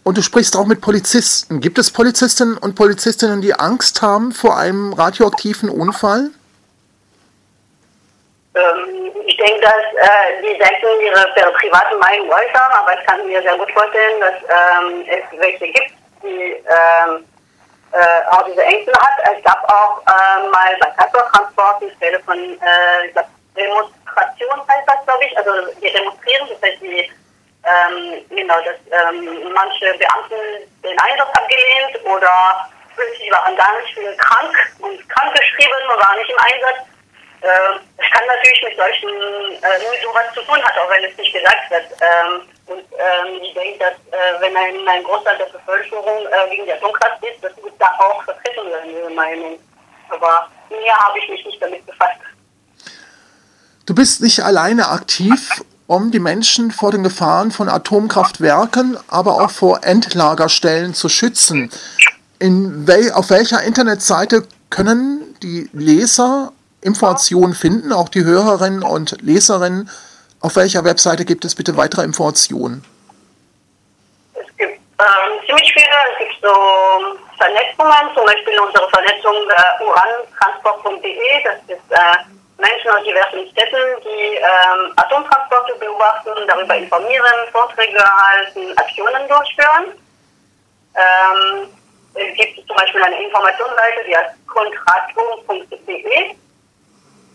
[0.03, 1.61] Und du sprichst auch mit Polizisten.
[1.61, 6.29] Gibt es Polizistinnen und Polizistinnen, die Angst haben vor einem radioaktiven Unfall?
[8.53, 13.25] Ähm, ich denke, dass äh, die selten ihre, ihre private Meinung äußern, aber ich kann
[13.25, 17.25] mir sehr gut vorstellen, dass ähm, es welche gibt, die ähm,
[17.91, 19.37] äh, auch diese Ängste hat.
[19.37, 23.25] Es gab auch äh, mal bei Transport die Stelle von äh, ich glaub,
[23.55, 27.11] Demonstration heißt das, glaube ich, also die demonstrieren, das heißt, die,
[27.65, 34.15] ähm, genau, dass ähm, manche Beamten den Einsatz abgelehnt oder plötzlich waren gar nicht viel
[34.17, 36.87] krank und krankgeschrieben und waren nicht im Einsatz.
[37.41, 41.17] Äh, es kann natürlich mit solchen, äh, mit sowas zu tun hat, auch wenn es
[41.17, 41.85] nicht gesagt wird.
[42.01, 46.65] Ähm, und ähm, ich denke, dass äh, wenn ein, ein Großteil der Bevölkerung äh, gegen
[46.65, 49.59] die Atomkraft ist, dass wird da auch vertreten werden, diese Meinung.
[50.09, 52.19] Aber mehr habe ich mich nicht damit befasst.
[53.85, 59.51] Du bist nicht alleine aktiv, um die Menschen vor den Gefahren von Atomkraftwerken, aber auch
[59.51, 61.69] vor Endlagerstellen zu schützen.
[62.39, 69.89] Wel auf welcher Internetseite können die Leser Informationen finden, auch die Hörerinnen und Leserinnen?
[70.41, 72.83] Auf welcher Webseite gibt es bitte weitere Informationen?
[74.33, 75.85] Es gibt ähm, ziemlich viele.
[76.11, 76.53] Es gibt so
[77.37, 81.43] Vernetzungen, zum Beispiel unsere Vernetzung äh, urantransport.de.
[81.43, 88.77] Das ist äh, Menschen aus diversen Städten, die ähm, Atomtransporte beobachten, darüber informieren, Vorträge halten,
[88.77, 89.91] Aktionen durchführen.
[90.95, 91.67] Ähm,
[92.13, 96.35] es gibt zum Beispiel eine Informationsseite, die heißt kontratum.de.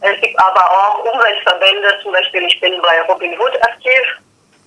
[0.01, 4.01] Es gibt aber auch Umweltverbände, zum Beispiel ich bin bei Robin Hood aktiv,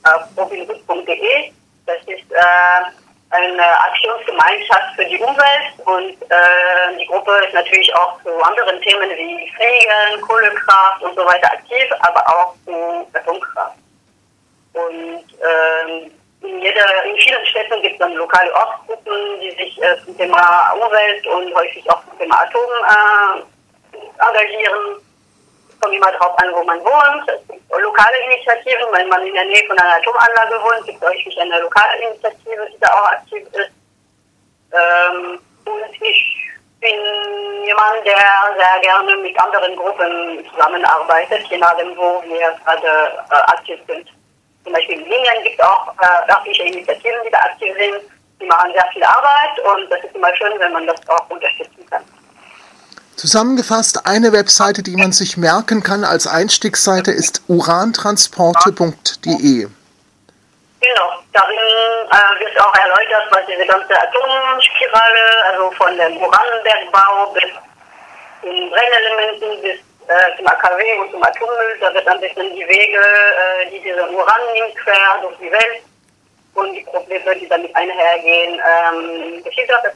[0.03, 1.51] auf robinhood.de.
[1.87, 3.02] Das ist äh,
[3.33, 9.09] eine Aktionsgemeinschaft für die Umwelt und äh, die Gruppe ist natürlich auch zu anderen Themen
[9.09, 13.77] wie Fliegen, Kohlekraft und so weiter aktiv, aber auch zu Atomkraft.
[14.73, 19.97] Und ähm, in, jeder, in vielen Städten gibt es dann lokale Ortsgruppen, die sich äh,
[20.05, 25.01] zum Thema Umwelt und häufig auch zum Thema Atom äh, engagieren.
[25.83, 27.27] Kommt immer darauf an, wo man wohnt.
[27.27, 31.09] Es gibt lokale Initiativen, wenn man in der Nähe von einer Atomanlage wohnt, gibt es
[31.09, 33.71] häufig eine lokale Initiative, die da auch aktiv ist.
[34.71, 42.23] Ähm, und ich bin jemand, der sehr gerne mit anderen Gruppen zusammenarbeitet, je nachdem, wo
[42.23, 44.07] wir gerade äh, aktiv sind.
[44.63, 48.03] Zum Beispiel in Linien gibt es auch äh, örtliche Initiativen, die da aktiv sind.
[48.39, 51.71] Die machen sehr viel Arbeit und das ist immer schön, wenn man das auch unterstützen
[51.71, 51.72] kann.
[53.15, 59.67] Zusammengefasst, eine Webseite, die man sich merken kann als Einstiegsseite, ist urantransporte.de.
[60.81, 67.45] Genau, darin äh, wird auch erläutert, was diese ganze Atomspirale, also von dem Uranbergbau bis
[68.43, 72.99] den Brennelementen bis äh, zum AKW und zum Atommüll, da wird ein bisschen die Wege,
[72.99, 75.81] äh, die diese Uran nimmt, quer durch die Welt
[76.55, 79.93] und die Probleme, die damit einhergehen, ähm, geschildert.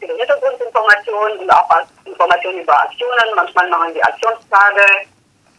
[0.00, 1.68] Viele Hintergrundinformationen und auch
[2.04, 3.34] Informationen über Aktionen.
[3.36, 5.06] Manchmal machen wir Aktionstage.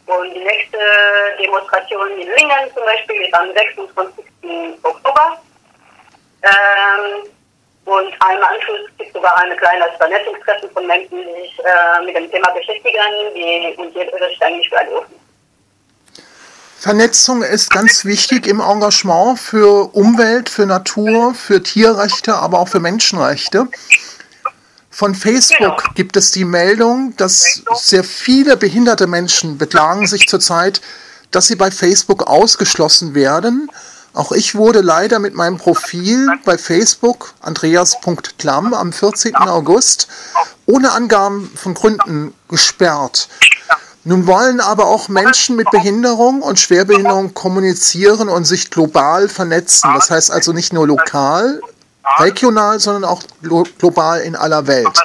[0.08, 0.80] Und die nächste
[1.39, 4.26] Demonstration in Lingen zum Beispiel ist am 26.
[4.82, 5.39] Oktober.
[6.41, 7.30] Ähm,
[7.86, 12.15] und im Anschluss gibt es sogar ein kleines Vernetzungstreffen von Menschen, die sich äh, mit
[12.15, 15.18] dem Thema beschäftigen, die und jeder ist eigentlich für alle offen.
[16.80, 22.80] Vernetzung ist ganz wichtig im Engagement für Umwelt, für Natur, für Tierrechte, aber auch für
[22.80, 23.68] Menschenrechte.
[24.89, 25.94] Von Facebook genau.
[25.96, 30.80] gibt es die Meldung, dass sehr viele behinderte Menschen beklagen sich zurzeit,
[31.32, 33.70] dass sie bei Facebook ausgeschlossen werden.
[34.13, 39.36] Auch ich wurde leider mit meinem Profil bei Facebook andreas.klamm am 14.
[39.36, 40.08] August
[40.65, 43.28] ohne Angaben von Gründen gesperrt.
[44.05, 49.91] Nun wollen aber auch Menschen mit Behinderung und Schwerbehinderung kommunizieren und sich global vernetzen.
[49.93, 51.62] Das heißt also nicht nur lokal,
[52.17, 53.21] regional, sondern auch
[53.77, 54.99] global in aller Welt.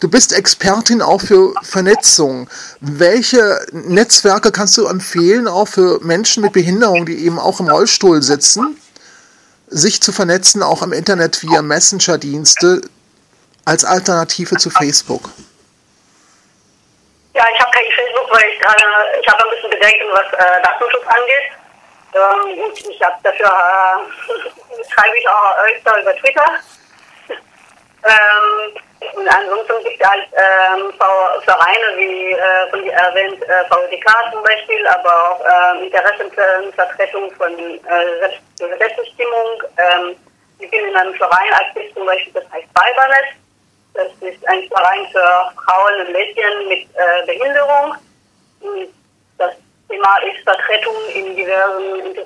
[0.00, 2.48] Du bist Expertin auch für Vernetzung.
[2.80, 8.20] Welche Netzwerke kannst du empfehlen, auch für Menschen mit Behinderung, die eben auch im Rollstuhl
[8.20, 8.76] sitzen,
[9.68, 12.80] sich zu vernetzen, auch im Internet via Messenger-Dienste
[13.64, 15.30] als Alternative zu Facebook?
[17.42, 18.84] Ja, ich habe kein Facebook, weil ich gerade,
[19.20, 21.50] ich habe ein bisschen Bedenken, was äh, Datenschutz angeht.
[22.14, 26.44] Ähm, und ich habe dafür, äh, schreibe ich auch öfter über Twitter.
[28.04, 28.78] ähm,
[29.14, 30.92] und ansonsten gibt es halt ähm,
[31.44, 37.58] Vereine wie äh, von dir erwähnt äh, VDK zum Beispiel, aber auch äh, Interessenvertretung von
[37.58, 38.38] äh,
[38.78, 39.62] Selbstbestimmung.
[39.78, 40.16] Ähm,
[40.60, 43.41] ich bin in einem Verein aktiv zum Beispiel, das heißt Fibernet.
[43.94, 47.94] Das ist ein Verein für Frauen und Mädchen mit äh, Behinderung.
[49.38, 49.52] Das
[49.88, 52.16] Thema ist Vertretung in diversen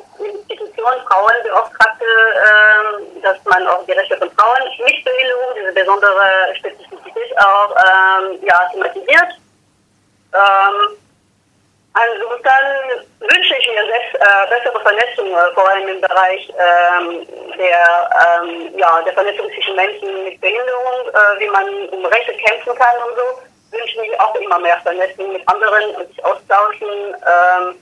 [0.48, 7.38] Institutionen, Frauenbeauftragte, äh, dass man auch die Rechte von Frauen mit Behinderung, diese besondere Spezifität
[7.38, 9.40] auch ähm, ja, thematisiert.
[10.32, 10.96] Ähm,
[11.96, 18.10] Ansonsten wünsche ich mir selbst, äh, bessere Vernetzung, äh, vor allem im Bereich ähm, der,
[18.20, 22.96] ähm, ja, der Vernetzung zwischen Menschen mit Behinderung, äh, wie man um Rechte kämpfen kann
[23.08, 23.78] und so.
[23.78, 27.76] Wünsche ich mir auch immer mehr Vernetzung mit anderen und sich austauschen, ähm,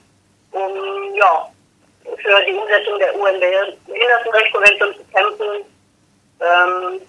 [0.52, 1.48] um ja,
[2.04, 5.64] für die Umsetzung der UN-Behindertenrechtskonvention zu kämpfen.
[6.40, 7.02] Ähm,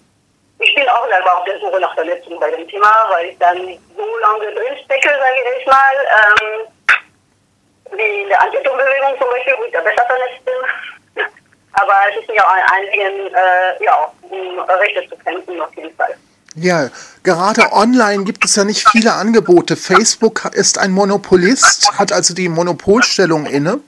[0.58, 3.58] ich bin auch selber auf der Suche nach Vernetzung bei dem Thema, weil ich dann
[3.96, 5.94] so lange drinstecke, sage ich mal.
[6.42, 6.75] Ähm,
[7.92, 10.04] wie in der Anti-Atom-Bewegung zum Beispiel, wo ich da besser
[10.44, 11.24] bin.
[11.72, 15.94] Aber es ist mir auch ein Anliegen, äh, ja, um Rechte zu kämpfen, auf jeden
[15.96, 16.16] Fall.
[16.58, 16.88] Ja,
[17.22, 19.76] gerade online gibt es ja nicht viele Angebote.
[19.76, 23.80] Facebook ist ein Monopolist, hat also die Monopolstellung inne.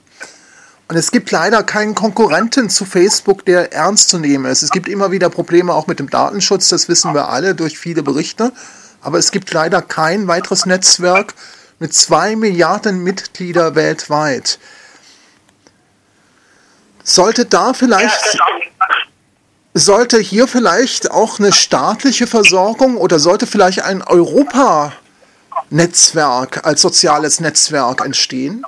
[0.89, 4.63] Und es gibt leider keinen Konkurrenten zu Facebook, der ernst zu nehmen ist.
[4.63, 8.03] Es gibt immer wieder Probleme auch mit dem Datenschutz, das wissen wir alle durch viele
[8.03, 8.53] Berichte.
[9.01, 11.35] Aber es gibt leider kein weiteres Netzwerk,
[11.79, 14.59] mit zwei Milliarden Mitglieder weltweit.
[17.05, 18.39] Sollte da vielleicht,
[19.73, 28.05] sollte hier vielleicht auch eine staatliche Versorgung oder sollte vielleicht ein Europa-Netzwerk als soziales Netzwerk
[28.05, 28.63] entstehen?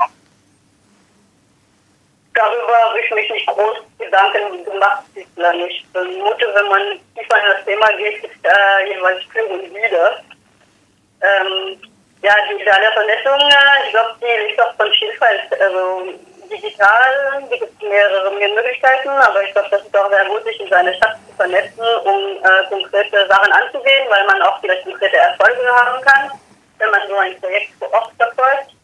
[2.33, 5.85] Darüber habe ich mich nicht groß Gedanken gemacht, bislang nicht.
[5.85, 6.81] Ich vermute, wenn man
[7.15, 10.23] tiefer in das Thema geht, ist äh, jeweils für und wieder.
[11.21, 11.77] Ähm,
[12.23, 15.61] ja, digitale Vernetzung, äh, ich glaube, die liegt auch von Vielfalt.
[15.61, 16.15] Also
[16.51, 20.69] digital gibt es mehrere Möglichkeiten, aber ich glaube, das ist auch sehr gut, sich in
[20.69, 25.67] seine Stadt zu vernetzen, um äh, konkrete Sachen anzugehen, weil man auch vielleicht konkrete Erfolge
[25.67, 26.31] haben kann,
[26.79, 28.75] wenn man so ein Projekt vor Ort verfolgt.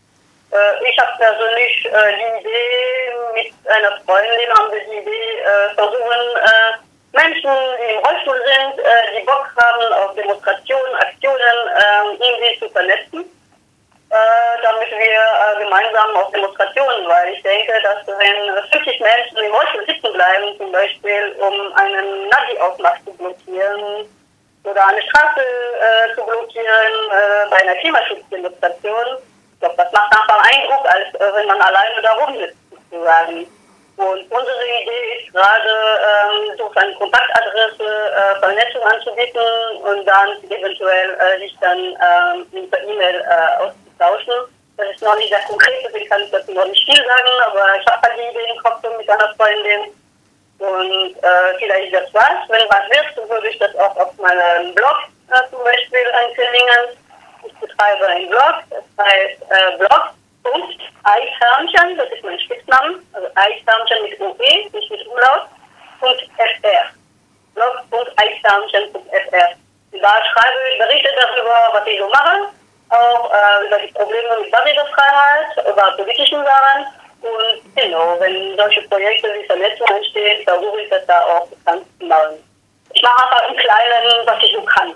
[0.53, 5.75] Äh, ich habe persönlich äh, die Idee, mit einer Freundin haben wir die Idee, äh,
[5.75, 12.25] versuchen, äh, Menschen, die im Rollstuhl sind, äh, die Bock haben auf Demonstrationen, Aktionen, äh,
[12.25, 13.25] irgendwie zu vernetzen,
[14.11, 19.53] äh, damit wir äh, gemeinsam auf Demonstrationen, weil ich denke, dass wenn 50 Menschen im
[19.53, 24.07] Rollstuhl sitzen bleiben, zum Beispiel, um einen Navi-Aufmach zu blockieren
[24.65, 29.23] oder eine Straße äh, zu blockieren äh, bei einer Klimaschutzdemonstration,
[29.55, 33.47] ich glaube, das macht einfach Eindruck, als wenn man alleine da rumsitzt, sozusagen.
[33.97, 35.73] Und unsere Idee ist gerade,
[36.05, 39.41] ähm, durch eine Kontaktadresse äh, Vernetzung anzubieten
[39.83, 44.53] und dann eventuell äh, sich dann ähm, per E-Mail äh, auszutauschen.
[44.77, 47.65] Das ist noch nicht sehr konkret, deswegen kann ich dazu noch nicht viel sagen, aber
[47.81, 49.93] ich habe halt die Idee im Kopf mit einer Freundin.
[50.59, 52.49] Und äh, vielleicht das was.
[52.49, 54.97] Wenn was wird, würde ich das auch auf meinem Blog
[55.31, 56.99] äh, zum Beispiel ankündigen.
[57.47, 60.11] Ich betreibe einen Blog, das heißt äh, Blog
[60.51, 65.47] Punkt Eichhörnchen, das ist mein Spitzname, also Eichhörnchen mit UE, nicht mit Umlaut,
[66.01, 66.87] Punkt FR.
[67.55, 69.49] Blog.eichhörnchen.fr.
[69.93, 72.53] Da schreibe ich Berichte darüber, was ich so mache,
[72.91, 76.87] auch äh, über die Probleme mit Barrierefreiheit, über politischen Sachen.
[77.23, 82.07] Und genau, wenn solche Projekte wie Vernetzung entstehen, versuche ich das da auch bekannt zu
[82.07, 82.37] machen.
[82.93, 84.95] Ich mache einfach im Kleinen, was ich so kann.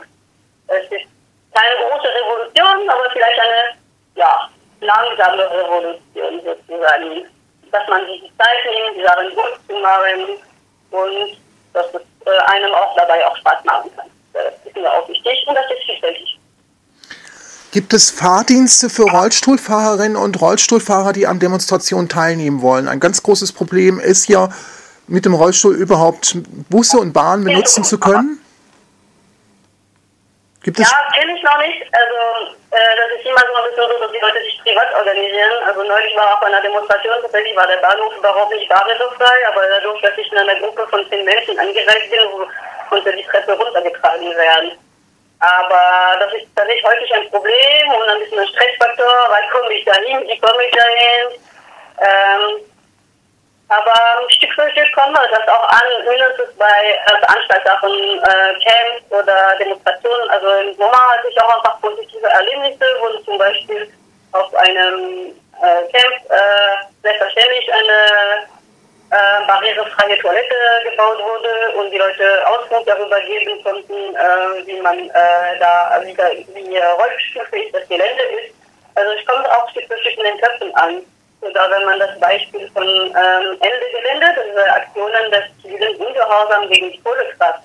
[0.69, 1.09] Es ist
[1.55, 3.77] keine große Revolution, aber vielleicht eine,
[4.17, 4.49] ja,
[4.81, 7.27] langsame Revolution sozusagen.
[7.73, 10.37] Dass man sich die Zeit nimmt, die Sachen gut zu machen
[10.91, 11.39] und
[11.73, 14.07] dass es äh, einem auch dabei auch Spaß machen kann.
[14.33, 16.39] Das ist mir auch wichtig und das ist vielfältig.
[17.73, 22.89] Gibt es Fahrdienste für Rollstuhlfahrerinnen und Rollstuhlfahrer, die an Demonstrationen teilnehmen wollen?
[22.89, 24.49] Ein ganz großes Problem ist ja,
[25.07, 26.37] mit dem Rollstuhl überhaupt
[26.69, 28.41] Busse und Bahnen benutzen zu können.
[30.63, 31.81] Gibt ja, kenne ich noch nicht.
[31.97, 35.57] Also äh, das ist immer so ein bisschen so, dass die Leute sich privat organisieren.
[35.67, 39.67] Also neulich war auch bei einer Demonstration, tatsächlich war der Bahnhof überhaupt nicht barrierefrei, aber
[39.67, 42.21] dadurch, dass ich in einer Gruppe von zehn Menschen angereist bin,
[42.89, 44.73] konnte die Treppe runtergetragen werden.
[45.41, 49.15] Aber das ist tatsächlich häufig ein Problem und ein bisschen ein Stressfaktor.
[49.31, 50.21] Wann komme ich da hin?
[50.29, 51.41] Wie komme ich da hin?
[52.01, 52.70] Ähm,
[53.71, 58.53] aber Stück für Stück kommen wir das auch an, mindestens bei äh, Veranstaltern von äh,
[58.59, 60.29] Camps oder Demonstrationen.
[60.31, 63.89] Also im Sommer hatte ich auch einfach positive Erlebnisse, wo zum Beispiel
[64.33, 68.49] auf einem äh, Camp äh, selbstverständlich eine
[69.11, 70.57] äh, barrierefreie Toilette
[70.91, 76.17] gebaut wurde und die Leute Auskunft darüber geben konnten, äh, wie man äh, da, wie,
[76.55, 78.55] wie rollstuhlfähig das Gelände ist.
[78.97, 81.03] Also es kommt auch Stück für Stück in den Köpfen an.
[81.41, 86.93] Sogar wenn man das Beispiel von ähm, Ende Gelände, diese Aktionen des zivilen Ungehorsam gegen
[86.93, 87.63] die Kohlekraft,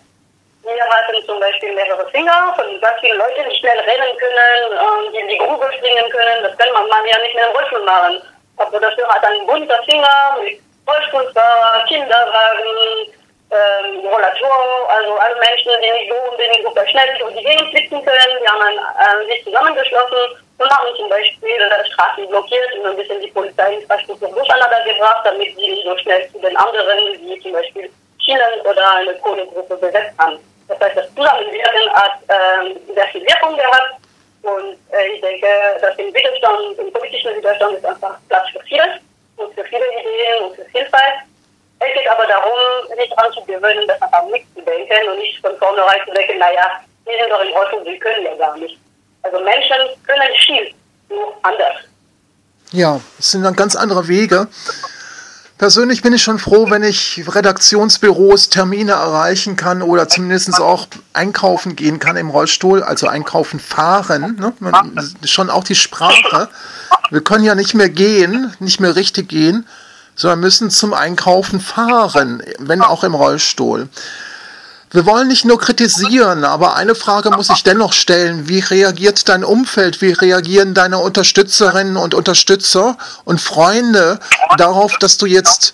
[0.63, 5.11] Wir hatten zum Beispiel mehrere Finger von ganz vielen Leuten, die schnell rennen können, ähm,
[5.13, 6.43] die in die Grube springen können.
[6.43, 8.21] Das kann man, man ja nicht mehr im Rollstuhl machen.
[8.57, 13.11] Aber dafür hat ein bunter Finger mit Rollstuhlfahrer, Kinderwagen,
[13.51, 18.05] ähm, Rollator, also alle Menschen, die nicht so unbedingt super schnell durch die Gegend flitzen
[18.05, 23.19] können, die haben äh, sich zusammengeschlossen haben zum Beispiel äh, Straßen blockiert und ein bisschen
[23.19, 27.89] die Polizeiinfrastruktur durcheinander gebracht, damit sie nicht so schnell zu den anderen, wie zum Beispiel
[28.19, 30.39] Chile oder eine Kohlegruppe besetzt haben.
[30.67, 33.95] Das heißt, das Zusammenwirken hat äh, sehr viel Wirkung gehabt
[34.41, 35.47] und äh, ich denke,
[35.81, 39.01] dass im Widerstand, im politischen Widerstand ist einfach Platz für vieles
[39.37, 41.21] und für viele Ideen und für Vielfalt.
[41.79, 45.99] Es geht aber darum, sich anzugewöhnen, das einfach nicht zu denken und nicht von vornherein
[46.07, 48.79] zu denken, naja, wir sind doch in Ordnung, wir können ja gar nicht.
[49.25, 50.73] Also Menschen können viel,
[51.09, 51.73] nur anders.
[52.71, 54.47] Ja, es sind dann ganz andere Wege.
[55.57, 61.75] Persönlich bin ich schon froh, wenn ich Redaktionsbüros Termine erreichen kann oder zumindest auch einkaufen
[61.75, 64.35] gehen kann im Rollstuhl, also einkaufen fahren.
[64.37, 64.53] Ne?
[65.23, 66.49] schon auch die Sprache.
[67.09, 69.65] Wir können ja nicht mehr gehen, nicht mehr richtig gehen,
[70.15, 73.87] sondern müssen zum Einkaufen fahren, wenn auch im Rollstuhl.
[74.95, 78.47] Wir wollen nicht nur kritisieren, aber eine Frage muss ich dennoch stellen.
[78.47, 80.01] Wie reagiert dein Umfeld?
[80.01, 84.21] Wie reagieren deine Unterstützerinnen und Unterstützer und Freunde
[84.57, 85.73] darauf, dass du jetzt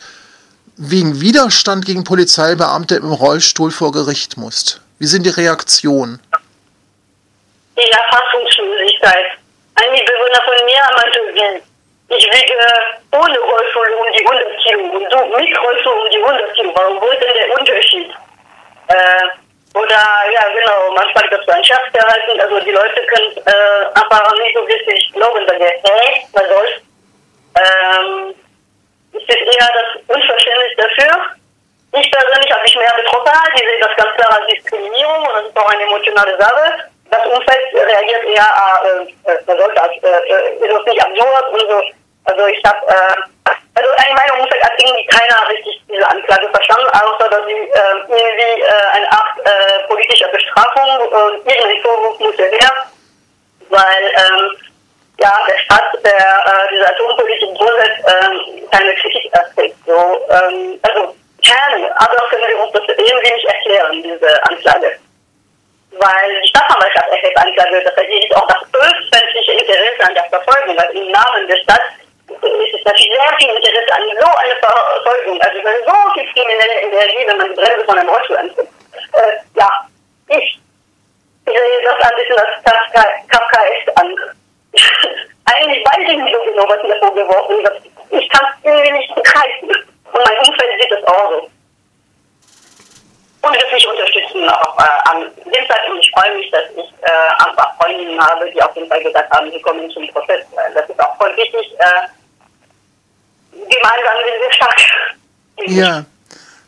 [0.75, 4.81] wegen Widerstand gegen Polizeibeamte im Rollstuhl vor Gericht musst?
[4.97, 6.19] Wie sind die Reaktionen?
[7.77, 9.37] Die Erfassungsschwierigkeit.
[9.75, 12.53] Ein Mitbewohner von mir meinte, wie, ich wiege
[13.11, 16.71] ohne Rollstuhl um die 100 Kilo und du mit Rollstuhl um die 100 Kilo.
[16.73, 18.09] Warum, wo ist denn der Unterschied?
[18.91, 19.27] Äh,
[19.73, 20.01] oder
[20.33, 25.13] ja genau, manchmal einen Scherz gehalten, also die Leute können äh, einfach nicht so richtig
[25.13, 26.71] glauben, sagen, hä, was soll's?
[27.55, 28.35] Ähm,
[29.13, 31.25] es ist eher das Unverständnis dafür.
[31.93, 35.45] Ich persönlich habe mich mehr betroffen, ich sehe das ganz klar als Diskriminierung und das
[35.47, 36.89] ist auch eine emotionale Sache.
[37.09, 38.47] Das Umfeld reagiert eher,
[38.83, 41.83] äh, äh, was soll das, äh, äh, ist das nicht absurd und so.
[42.25, 43.15] Also ich habe äh,
[43.81, 47.97] also in meinem Umfeld hat irgendwie keiner richtig diese Anklage verstanden, außer dass sie äh,
[48.07, 52.71] irgendwie äh, eine Art äh, politischer Bestrafung und irgendwie Vorwurf muss her,
[53.69, 54.57] weil ähm,
[55.19, 59.77] ja, der Staat, der äh, diese Atompolitik durchsetzt, äh, keine Kritik erträgt.
[59.85, 61.15] So, ähm, also
[61.45, 64.97] keine, aber können wir uns das irgendwie nicht erklären, diese Anklage.
[65.91, 70.77] Weil die Staatsanwaltschaft erhebt Anklage, das heißt, sie auch das öffentliche Interesse an der Verfolgung,
[70.77, 71.81] weil im Namen der Stadt
[72.41, 75.41] ist es natürlich sehr viel Interesse an so eine Verfolgung.
[75.41, 78.69] Also wenn so viel Kriminelle Energie, wenn man die Bremse von einem Rollstuhl anzieht.
[79.13, 79.69] Äh, ja,
[80.27, 80.59] ich
[81.45, 84.15] sehe das ein bisschen das Kafkaesk an.
[85.53, 87.81] Eigentlich weiß ich nicht so genau, was mir vorgeworfen wird.
[88.11, 89.69] Ich kann es irgendwie nicht begreifen.
[89.69, 91.49] Und mein Umfeld sieht es auch so.
[93.43, 95.79] Und wird mich unterstützen auch äh, am Dienstag.
[95.89, 99.31] Und ich freue mich, dass ich äh, einfach Freundinnen habe, die auf jeden Fall gesagt
[99.31, 100.45] haben, sie kommen zum Prozess.
[100.73, 101.73] Das ist auch voll wichtig.
[101.79, 102.20] Äh,
[103.51, 104.81] gemeinsam sind wir stark.
[105.67, 106.05] Ja.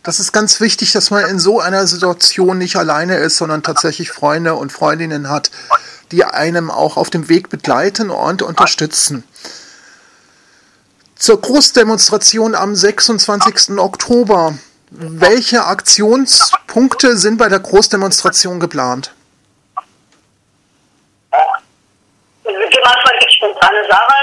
[0.03, 4.11] Das ist ganz wichtig, dass man in so einer Situation nicht alleine ist, sondern tatsächlich
[4.11, 5.49] Freunde und Freundinnen hat,
[6.11, 9.23] die einem auch auf dem Weg begleiten und unterstützen.
[11.15, 13.77] Zur Großdemonstration am 26.
[13.77, 14.57] Oktober.
[14.89, 19.13] Welche Aktionspunkte sind bei der Großdemonstration geplant?
[22.83, 24.22] manchmal gibt es spontane Sachen, aber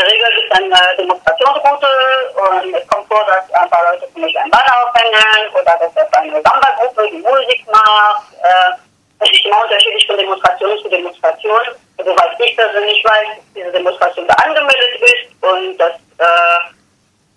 [0.00, 1.86] der Regel gibt es eine Demonstrationsroute
[2.34, 5.92] und es kommt vor, dass ein paar Leute zum Beispiel ein Banner aufhängen oder dass
[5.94, 8.32] es eine Samba-Gruppe, die Musik macht.
[8.42, 8.80] Äh,
[9.20, 11.60] es ist immer unterschiedlich von Demonstration zu Demonstration.
[11.98, 16.60] Also, was ich persönlich weiß, dass diese Demonstration da angemeldet ist und dass äh,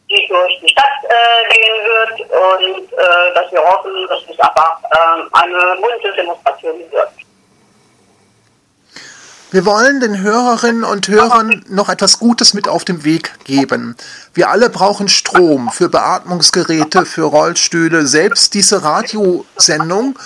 [0.10, 4.80] die durch die Stadt äh, gehen wird und äh, dass wir hoffen, dass es einfach
[4.84, 7.10] äh, eine bunte Demonstration wird.
[9.54, 13.96] Wir wollen den Hörerinnen und Hörern noch etwas Gutes mit auf den Weg geben.
[14.34, 18.08] Wir alle brauchen Strom für Beatmungsgeräte, für Rollstühle.
[18.08, 20.18] Selbst diese Radiosendung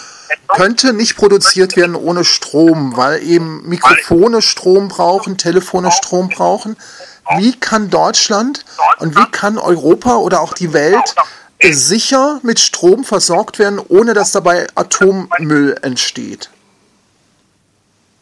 [0.47, 6.77] könnte nicht produziert werden ohne Strom, weil eben Mikrofone Strom brauchen, Telefone Strom brauchen.
[7.35, 8.63] Wie kann Deutschland
[8.99, 11.15] und wie kann Europa oder auch die Welt
[11.61, 16.49] sicher mit Strom versorgt werden, ohne dass dabei Atommüll entsteht?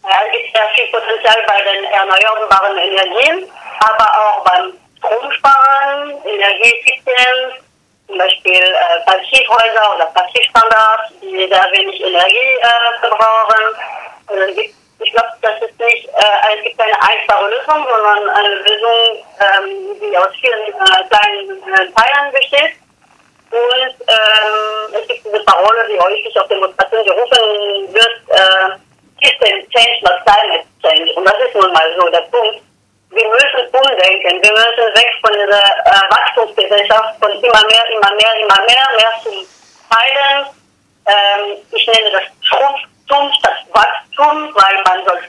[0.07, 7.65] Ja, es gibt sehr viel Potenzial bei den erneuerbaren Energien, aber auch beim Stromsparen, Energieeffizienz,
[8.07, 13.63] zum Beispiel äh, Passivhäuser oder Passivstandards, die da wenig Energie äh, verbrauchen.
[14.27, 19.25] Also ich glaube, das ist nicht, äh, es gibt keine einfache Lösung, sondern eine Lösung,
[19.41, 22.73] ähm, die aus vielen äh, kleinen äh, Teilen besteht.
[23.51, 28.84] Und ähm, es gibt diese Parole, die häufig auf Demonstrationen gerufen wird, äh,
[29.25, 31.09] System Change, not Climate Change.
[31.15, 32.61] Und das ist nun mal so der Punkt.
[33.09, 34.43] Wir müssen umdenken.
[34.43, 39.13] Wir müssen weg von dieser äh, Wachstumsgesellschaft, von immer mehr, immer mehr, immer mehr, mehr
[39.23, 39.33] zum
[39.89, 40.45] Teilen.
[41.07, 45.19] Ähm, ich nenne das Schrumpftum statt Wachstum, weil man soll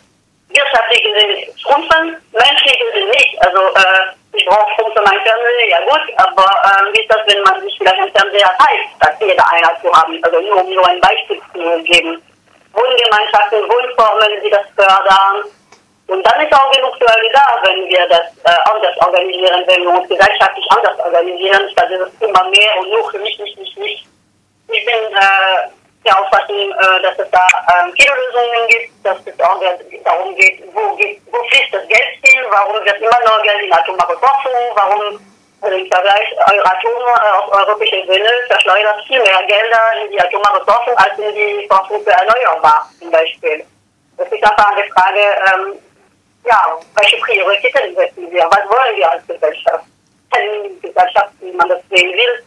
[0.49, 3.39] wirtschaftlich gesehen schrumpfen, menschlich gesehen nicht.
[3.41, 7.21] Also äh, ich brauche Strom für mein Fernseher, ja gut, aber äh, wie ist das,
[7.27, 10.19] wenn man sich vielleicht einen Fernseher teilt, statt jeder einer zu haben?
[10.23, 12.23] Also nur um nur ein Beispiel zu geben.
[12.77, 15.49] Wohngemeinschaften, Wohnformen, die das fördern.
[16.07, 19.91] Und dann ist auch genug für da, wenn wir das äh, anders organisieren, wenn wir
[19.91, 24.07] uns gesellschaftlich anders organisieren, statt dieses immer mehr und für mich, nicht, nicht, nicht.
[24.69, 25.69] Ich bin äh,
[26.05, 29.61] der Auffassung, äh, dass es da äh, viele Lösungen gibt, dass es auch
[30.05, 34.17] darum geht, wo, wo fließt das Geld hin, warum wird immer noch Geld in atomare
[34.19, 35.19] Forschung, warum
[35.61, 40.65] also im Vergleich Euratom äh, auf europäischer Ebene verschleudert viel mehr Gelder in die atomare
[40.65, 43.65] Forschung als in die Forschung für erneuerbar zum Beispiel.
[44.17, 45.79] Das ist einfach eine Frage, ähm,
[46.45, 48.45] ja, welche Prioritäten setzen wir?
[48.45, 49.85] Was wollen wir als Gesellschaft?
[50.83, 52.45] Gesellschaft, wie man das sehen will.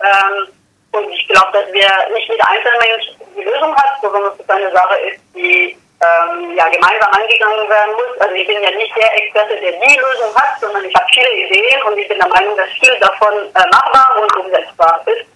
[0.00, 0.48] Ähm,
[0.92, 4.70] und ich glaube, dass wir nicht jeder Einzelmensch die Lösung hat, sondern dass es eine
[4.72, 8.20] Sache ist, die ähm, ja, gemeinsam angegangen werden muss.
[8.20, 11.32] Also ich bin ja nicht der Experte, der die Lösung hat, sondern ich habe viele
[11.34, 15.26] Ideen und ich bin der Meinung, dass viel davon äh, machbar und umsetzbar ist.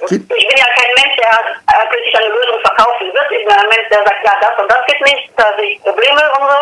[0.00, 3.30] Und ich bin ja kein Mensch, der äh, plötzlich eine Lösung verkaufen wird.
[3.30, 5.82] Ich bin ein Mensch, der sagt, ja, das und das geht nicht, da sehe ich
[5.82, 6.60] Probleme und so.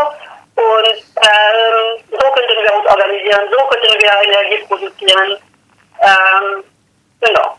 [0.55, 5.39] Und ähm, so könnten wir uns organisieren, so könnten wir Energie produzieren.
[6.03, 6.65] Ähm,
[7.21, 7.57] genau.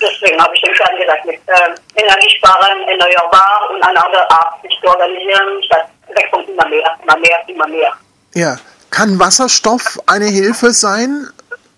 [0.00, 4.78] Deswegen habe ich den Kern gesagt, mit äh, Energiesparen, erneuerbar und eine andere Art, sich
[4.80, 7.92] zu organisieren, statt weg von immer mehr, immer mehr, immer mehr.
[8.34, 8.56] Ja.
[8.90, 11.28] Kann Wasserstoff eine Hilfe sein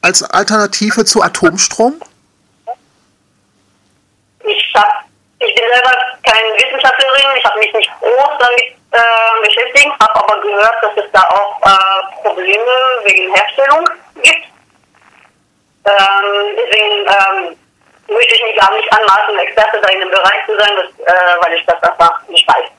[0.03, 2.01] als Alternative zu Atomstrom?
[4.45, 5.05] Ich, hab,
[5.41, 5.93] ich bin selber
[6.23, 11.11] keine Wissenschaftlerin, ich habe mich nicht groß damit äh, beschäftigt, habe aber gehört, dass es
[11.13, 12.73] da auch äh, Probleme
[13.05, 13.85] wegen Herstellung
[14.23, 14.47] gibt.
[15.85, 17.57] Ähm, deswegen ähm,
[18.11, 21.45] möchte ich mich gar nicht anmaßen, Experte da in dem Bereich zu sein, das, äh,
[21.45, 22.71] weil ich das einfach nicht weiß.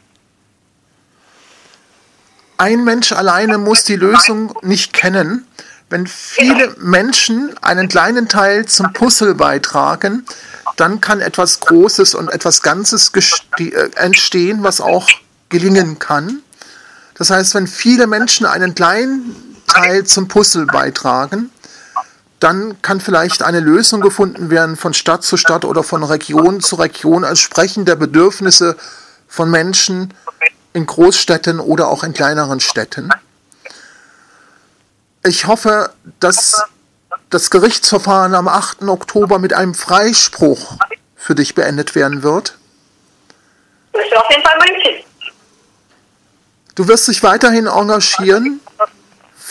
[2.58, 5.48] Ein Mensch alleine muss die Lösung nicht kennen.
[5.90, 6.74] Wenn viele genau.
[6.78, 10.26] Menschen einen kleinen Teil zum Puzzle beitragen,
[10.78, 13.12] dann kann etwas Großes und etwas Ganzes
[13.58, 15.10] äh, entstehen, was auch
[15.50, 16.42] gelingen kann.
[17.18, 19.36] Das heißt, wenn viele Menschen einen kleinen
[19.68, 21.52] Teil zum Puzzle beitragen,
[22.42, 26.76] dann kann vielleicht eine Lösung gefunden werden von Stadt zu Stadt oder von Region zu
[26.76, 28.76] Region entsprechend der Bedürfnisse
[29.28, 30.14] von Menschen
[30.74, 33.10] in Großstädten oder auch in kleineren Städten.
[35.24, 36.64] Ich hoffe, dass
[37.30, 38.84] das Gerichtsverfahren am 8.
[38.84, 40.78] Oktober mit einem Freispruch
[41.16, 42.58] für dich beendet werden wird.
[46.74, 48.62] Du wirst dich weiterhin engagieren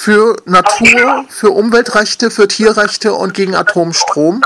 [0.00, 4.40] für Natur, für Umweltrechte, für Tierrechte und gegen Atomstrom?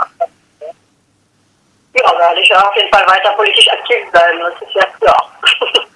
[1.94, 4.40] Ja, werde ich auf jeden Fall weiter politisch aktiv sein.
[4.40, 5.30] Das ist ja klar.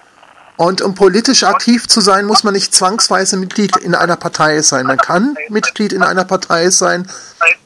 [0.55, 4.85] Und um politisch aktiv zu sein, muss man nicht zwangsweise Mitglied in einer Partei sein.
[4.85, 7.09] Man kann Mitglied in einer Partei sein,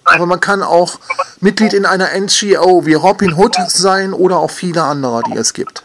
[0.05, 0.99] aber man kann auch
[1.39, 5.81] Mitglied in einer NGO wie Robin Hood sein oder auch viele andere, die es gibt.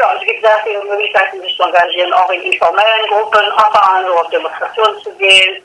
[0.00, 4.16] Ja, es gibt sehr viele Möglichkeiten, sich zu engagieren, auch in informellen Gruppen, aber also
[4.16, 5.62] auf Demonstrationen zu gehen.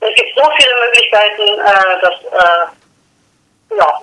[0.00, 4.02] Es gibt so viele Möglichkeiten, äh, dass, äh, ja,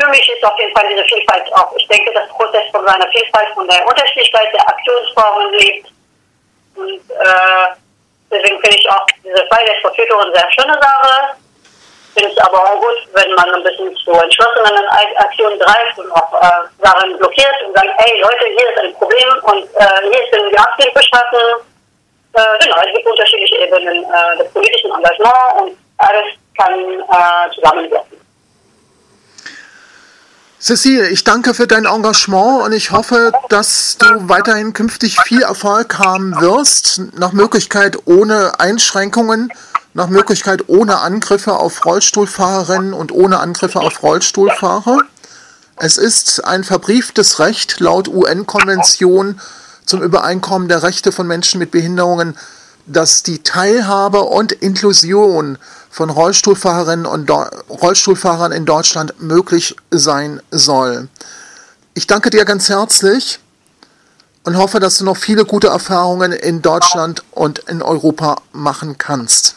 [0.00, 1.76] für mich ist auf jeden Fall diese Vielfalt auch.
[1.76, 5.92] Ich denke, dass Protest von seiner Vielfalt, von der Unterschiedlichkeit der Aktionsformen lebt.
[6.74, 7.68] Und äh,
[8.30, 11.36] deswegen finde ich auch diese Freiheit for Future eine sehr schöne Sache
[12.18, 14.84] finde es aber auch gut, wenn man ein bisschen zu entschlossenen
[15.16, 19.28] Aktionen greift und auch äh, Sachen blockiert und sagt, hey Leute, hier ist ein Problem
[19.42, 21.62] und äh, hier ist ein Abhilfe schaffen.
[22.34, 28.27] Äh, genau, es gibt unterschiedliche Ebenen äh, des politischen Engagements und alles kann äh, zusammenwirken.
[30.68, 35.98] Cecile, ich danke für dein Engagement und ich hoffe, dass du weiterhin künftig viel Erfolg
[35.98, 39.50] haben wirst, nach Möglichkeit ohne Einschränkungen
[39.94, 44.98] nach Möglichkeit ohne Angriffe auf Rollstuhlfahrerinnen und ohne Angriffe auf Rollstuhlfahrer.
[45.76, 49.40] Es ist ein verbrieftes Recht laut UN-Konvention
[49.86, 52.36] zum Übereinkommen der Rechte von Menschen mit Behinderungen,
[52.88, 55.58] dass die Teilhabe und Inklusion
[55.90, 61.08] von Rollstuhlfahrerinnen und Rollstuhlfahrern in Deutschland möglich sein soll.
[61.94, 63.40] Ich danke dir ganz herzlich
[64.44, 69.56] und hoffe, dass du noch viele gute Erfahrungen in Deutschland und in Europa machen kannst.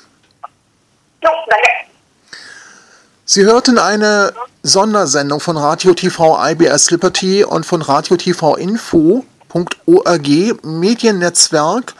[3.26, 10.28] Sie hörten eine Sondersendung von Radio TV IBS Liberty und von Radio TV Info.org
[10.64, 11.94] Mediennetzwerk.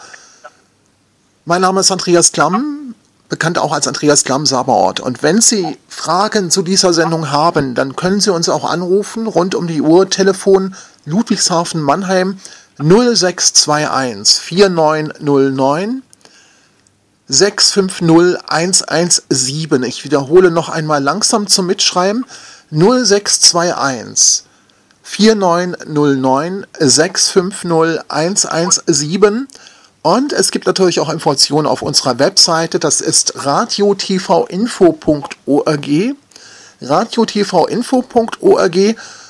[1.44, 2.94] Mein Name ist Andreas Klamm,
[3.28, 5.00] bekannt auch als Andreas Klamm Saberort.
[5.00, 9.56] Und wenn Sie Fragen zu dieser Sendung haben, dann können Sie uns auch anrufen, rund
[9.56, 10.76] um die Uhr, Telefon
[11.06, 12.38] Ludwigshafen Mannheim
[12.78, 16.04] 0621 4909
[17.28, 19.82] 650 117.
[19.82, 22.24] Ich wiederhole noch einmal langsam zum Mitschreiben
[22.70, 24.44] 0621
[25.02, 29.48] 4909 650 117.
[30.02, 35.90] Und es gibt natürlich auch Informationen auf unserer Webseite, das ist radiotvinfo.org,
[36.82, 38.78] radiotvinfo.org,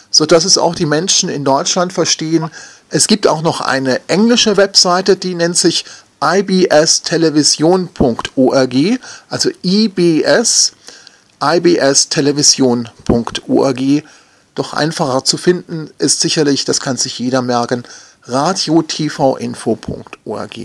[0.09, 2.49] sodass es auch die Menschen in Deutschland verstehen.
[2.89, 5.83] Es gibt auch noch eine englische Webseite, die nennt sich
[6.23, 8.75] ibstelevision.org,
[9.29, 10.71] also IBS,
[11.43, 13.81] ibstelevision.org.
[14.53, 17.85] Doch einfacher zu finden ist sicherlich, das kann sich jeder merken,
[18.23, 20.59] radiotvinfo.org.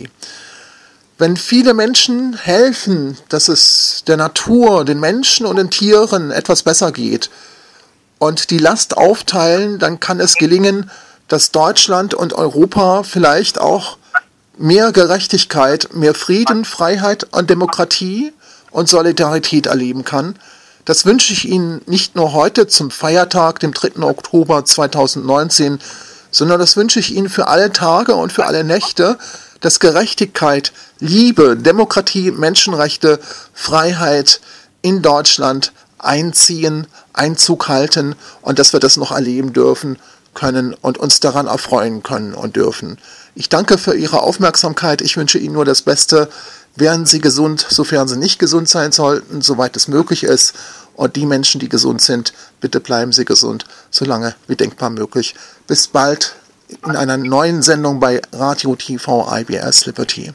[1.19, 6.93] Wenn viele Menschen helfen, dass es der Natur, den Menschen und den Tieren etwas besser
[6.93, 7.31] geht
[8.19, 10.91] und die Last aufteilen, dann kann es gelingen,
[11.29, 13.97] dass Deutschland und Europa vielleicht auch
[14.59, 18.33] mehr Gerechtigkeit, mehr Frieden, Freiheit und Demokratie
[18.71, 20.37] und Solidarität erleben kann.
[20.85, 24.03] Das wünsche ich Ihnen nicht nur heute zum Feiertag, dem 3.
[24.03, 25.81] Oktober 2019,
[26.37, 29.17] sondern das wünsche ich Ihnen für alle Tage und für alle Nächte,
[29.61, 33.19] dass Gerechtigkeit, Liebe, Demokratie, Menschenrechte,
[33.55, 34.41] Freiheit
[34.83, 39.99] in Deutschland einziehen, Einzug halten und dass wir das noch erleben dürfen
[40.35, 42.99] können und uns daran erfreuen können und dürfen.
[43.35, 45.01] Ich danke für Ihre Aufmerksamkeit.
[45.01, 46.29] Ich wünsche Ihnen nur das Beste.
[46.75, 50.53] Wären Sie gesund, sofern Sie nicht gesund sein sollten, soweit es möglich ist.
[50.97, 55.35] Und die Menschen, die gesund sind, bitte bleiben Sie gesund, solange wie denkbar möglich.
[55.67, 56.35] Bis bald
[56.69, 60.33] in einer neuen Sendung bei Radio TV IBS Liberty.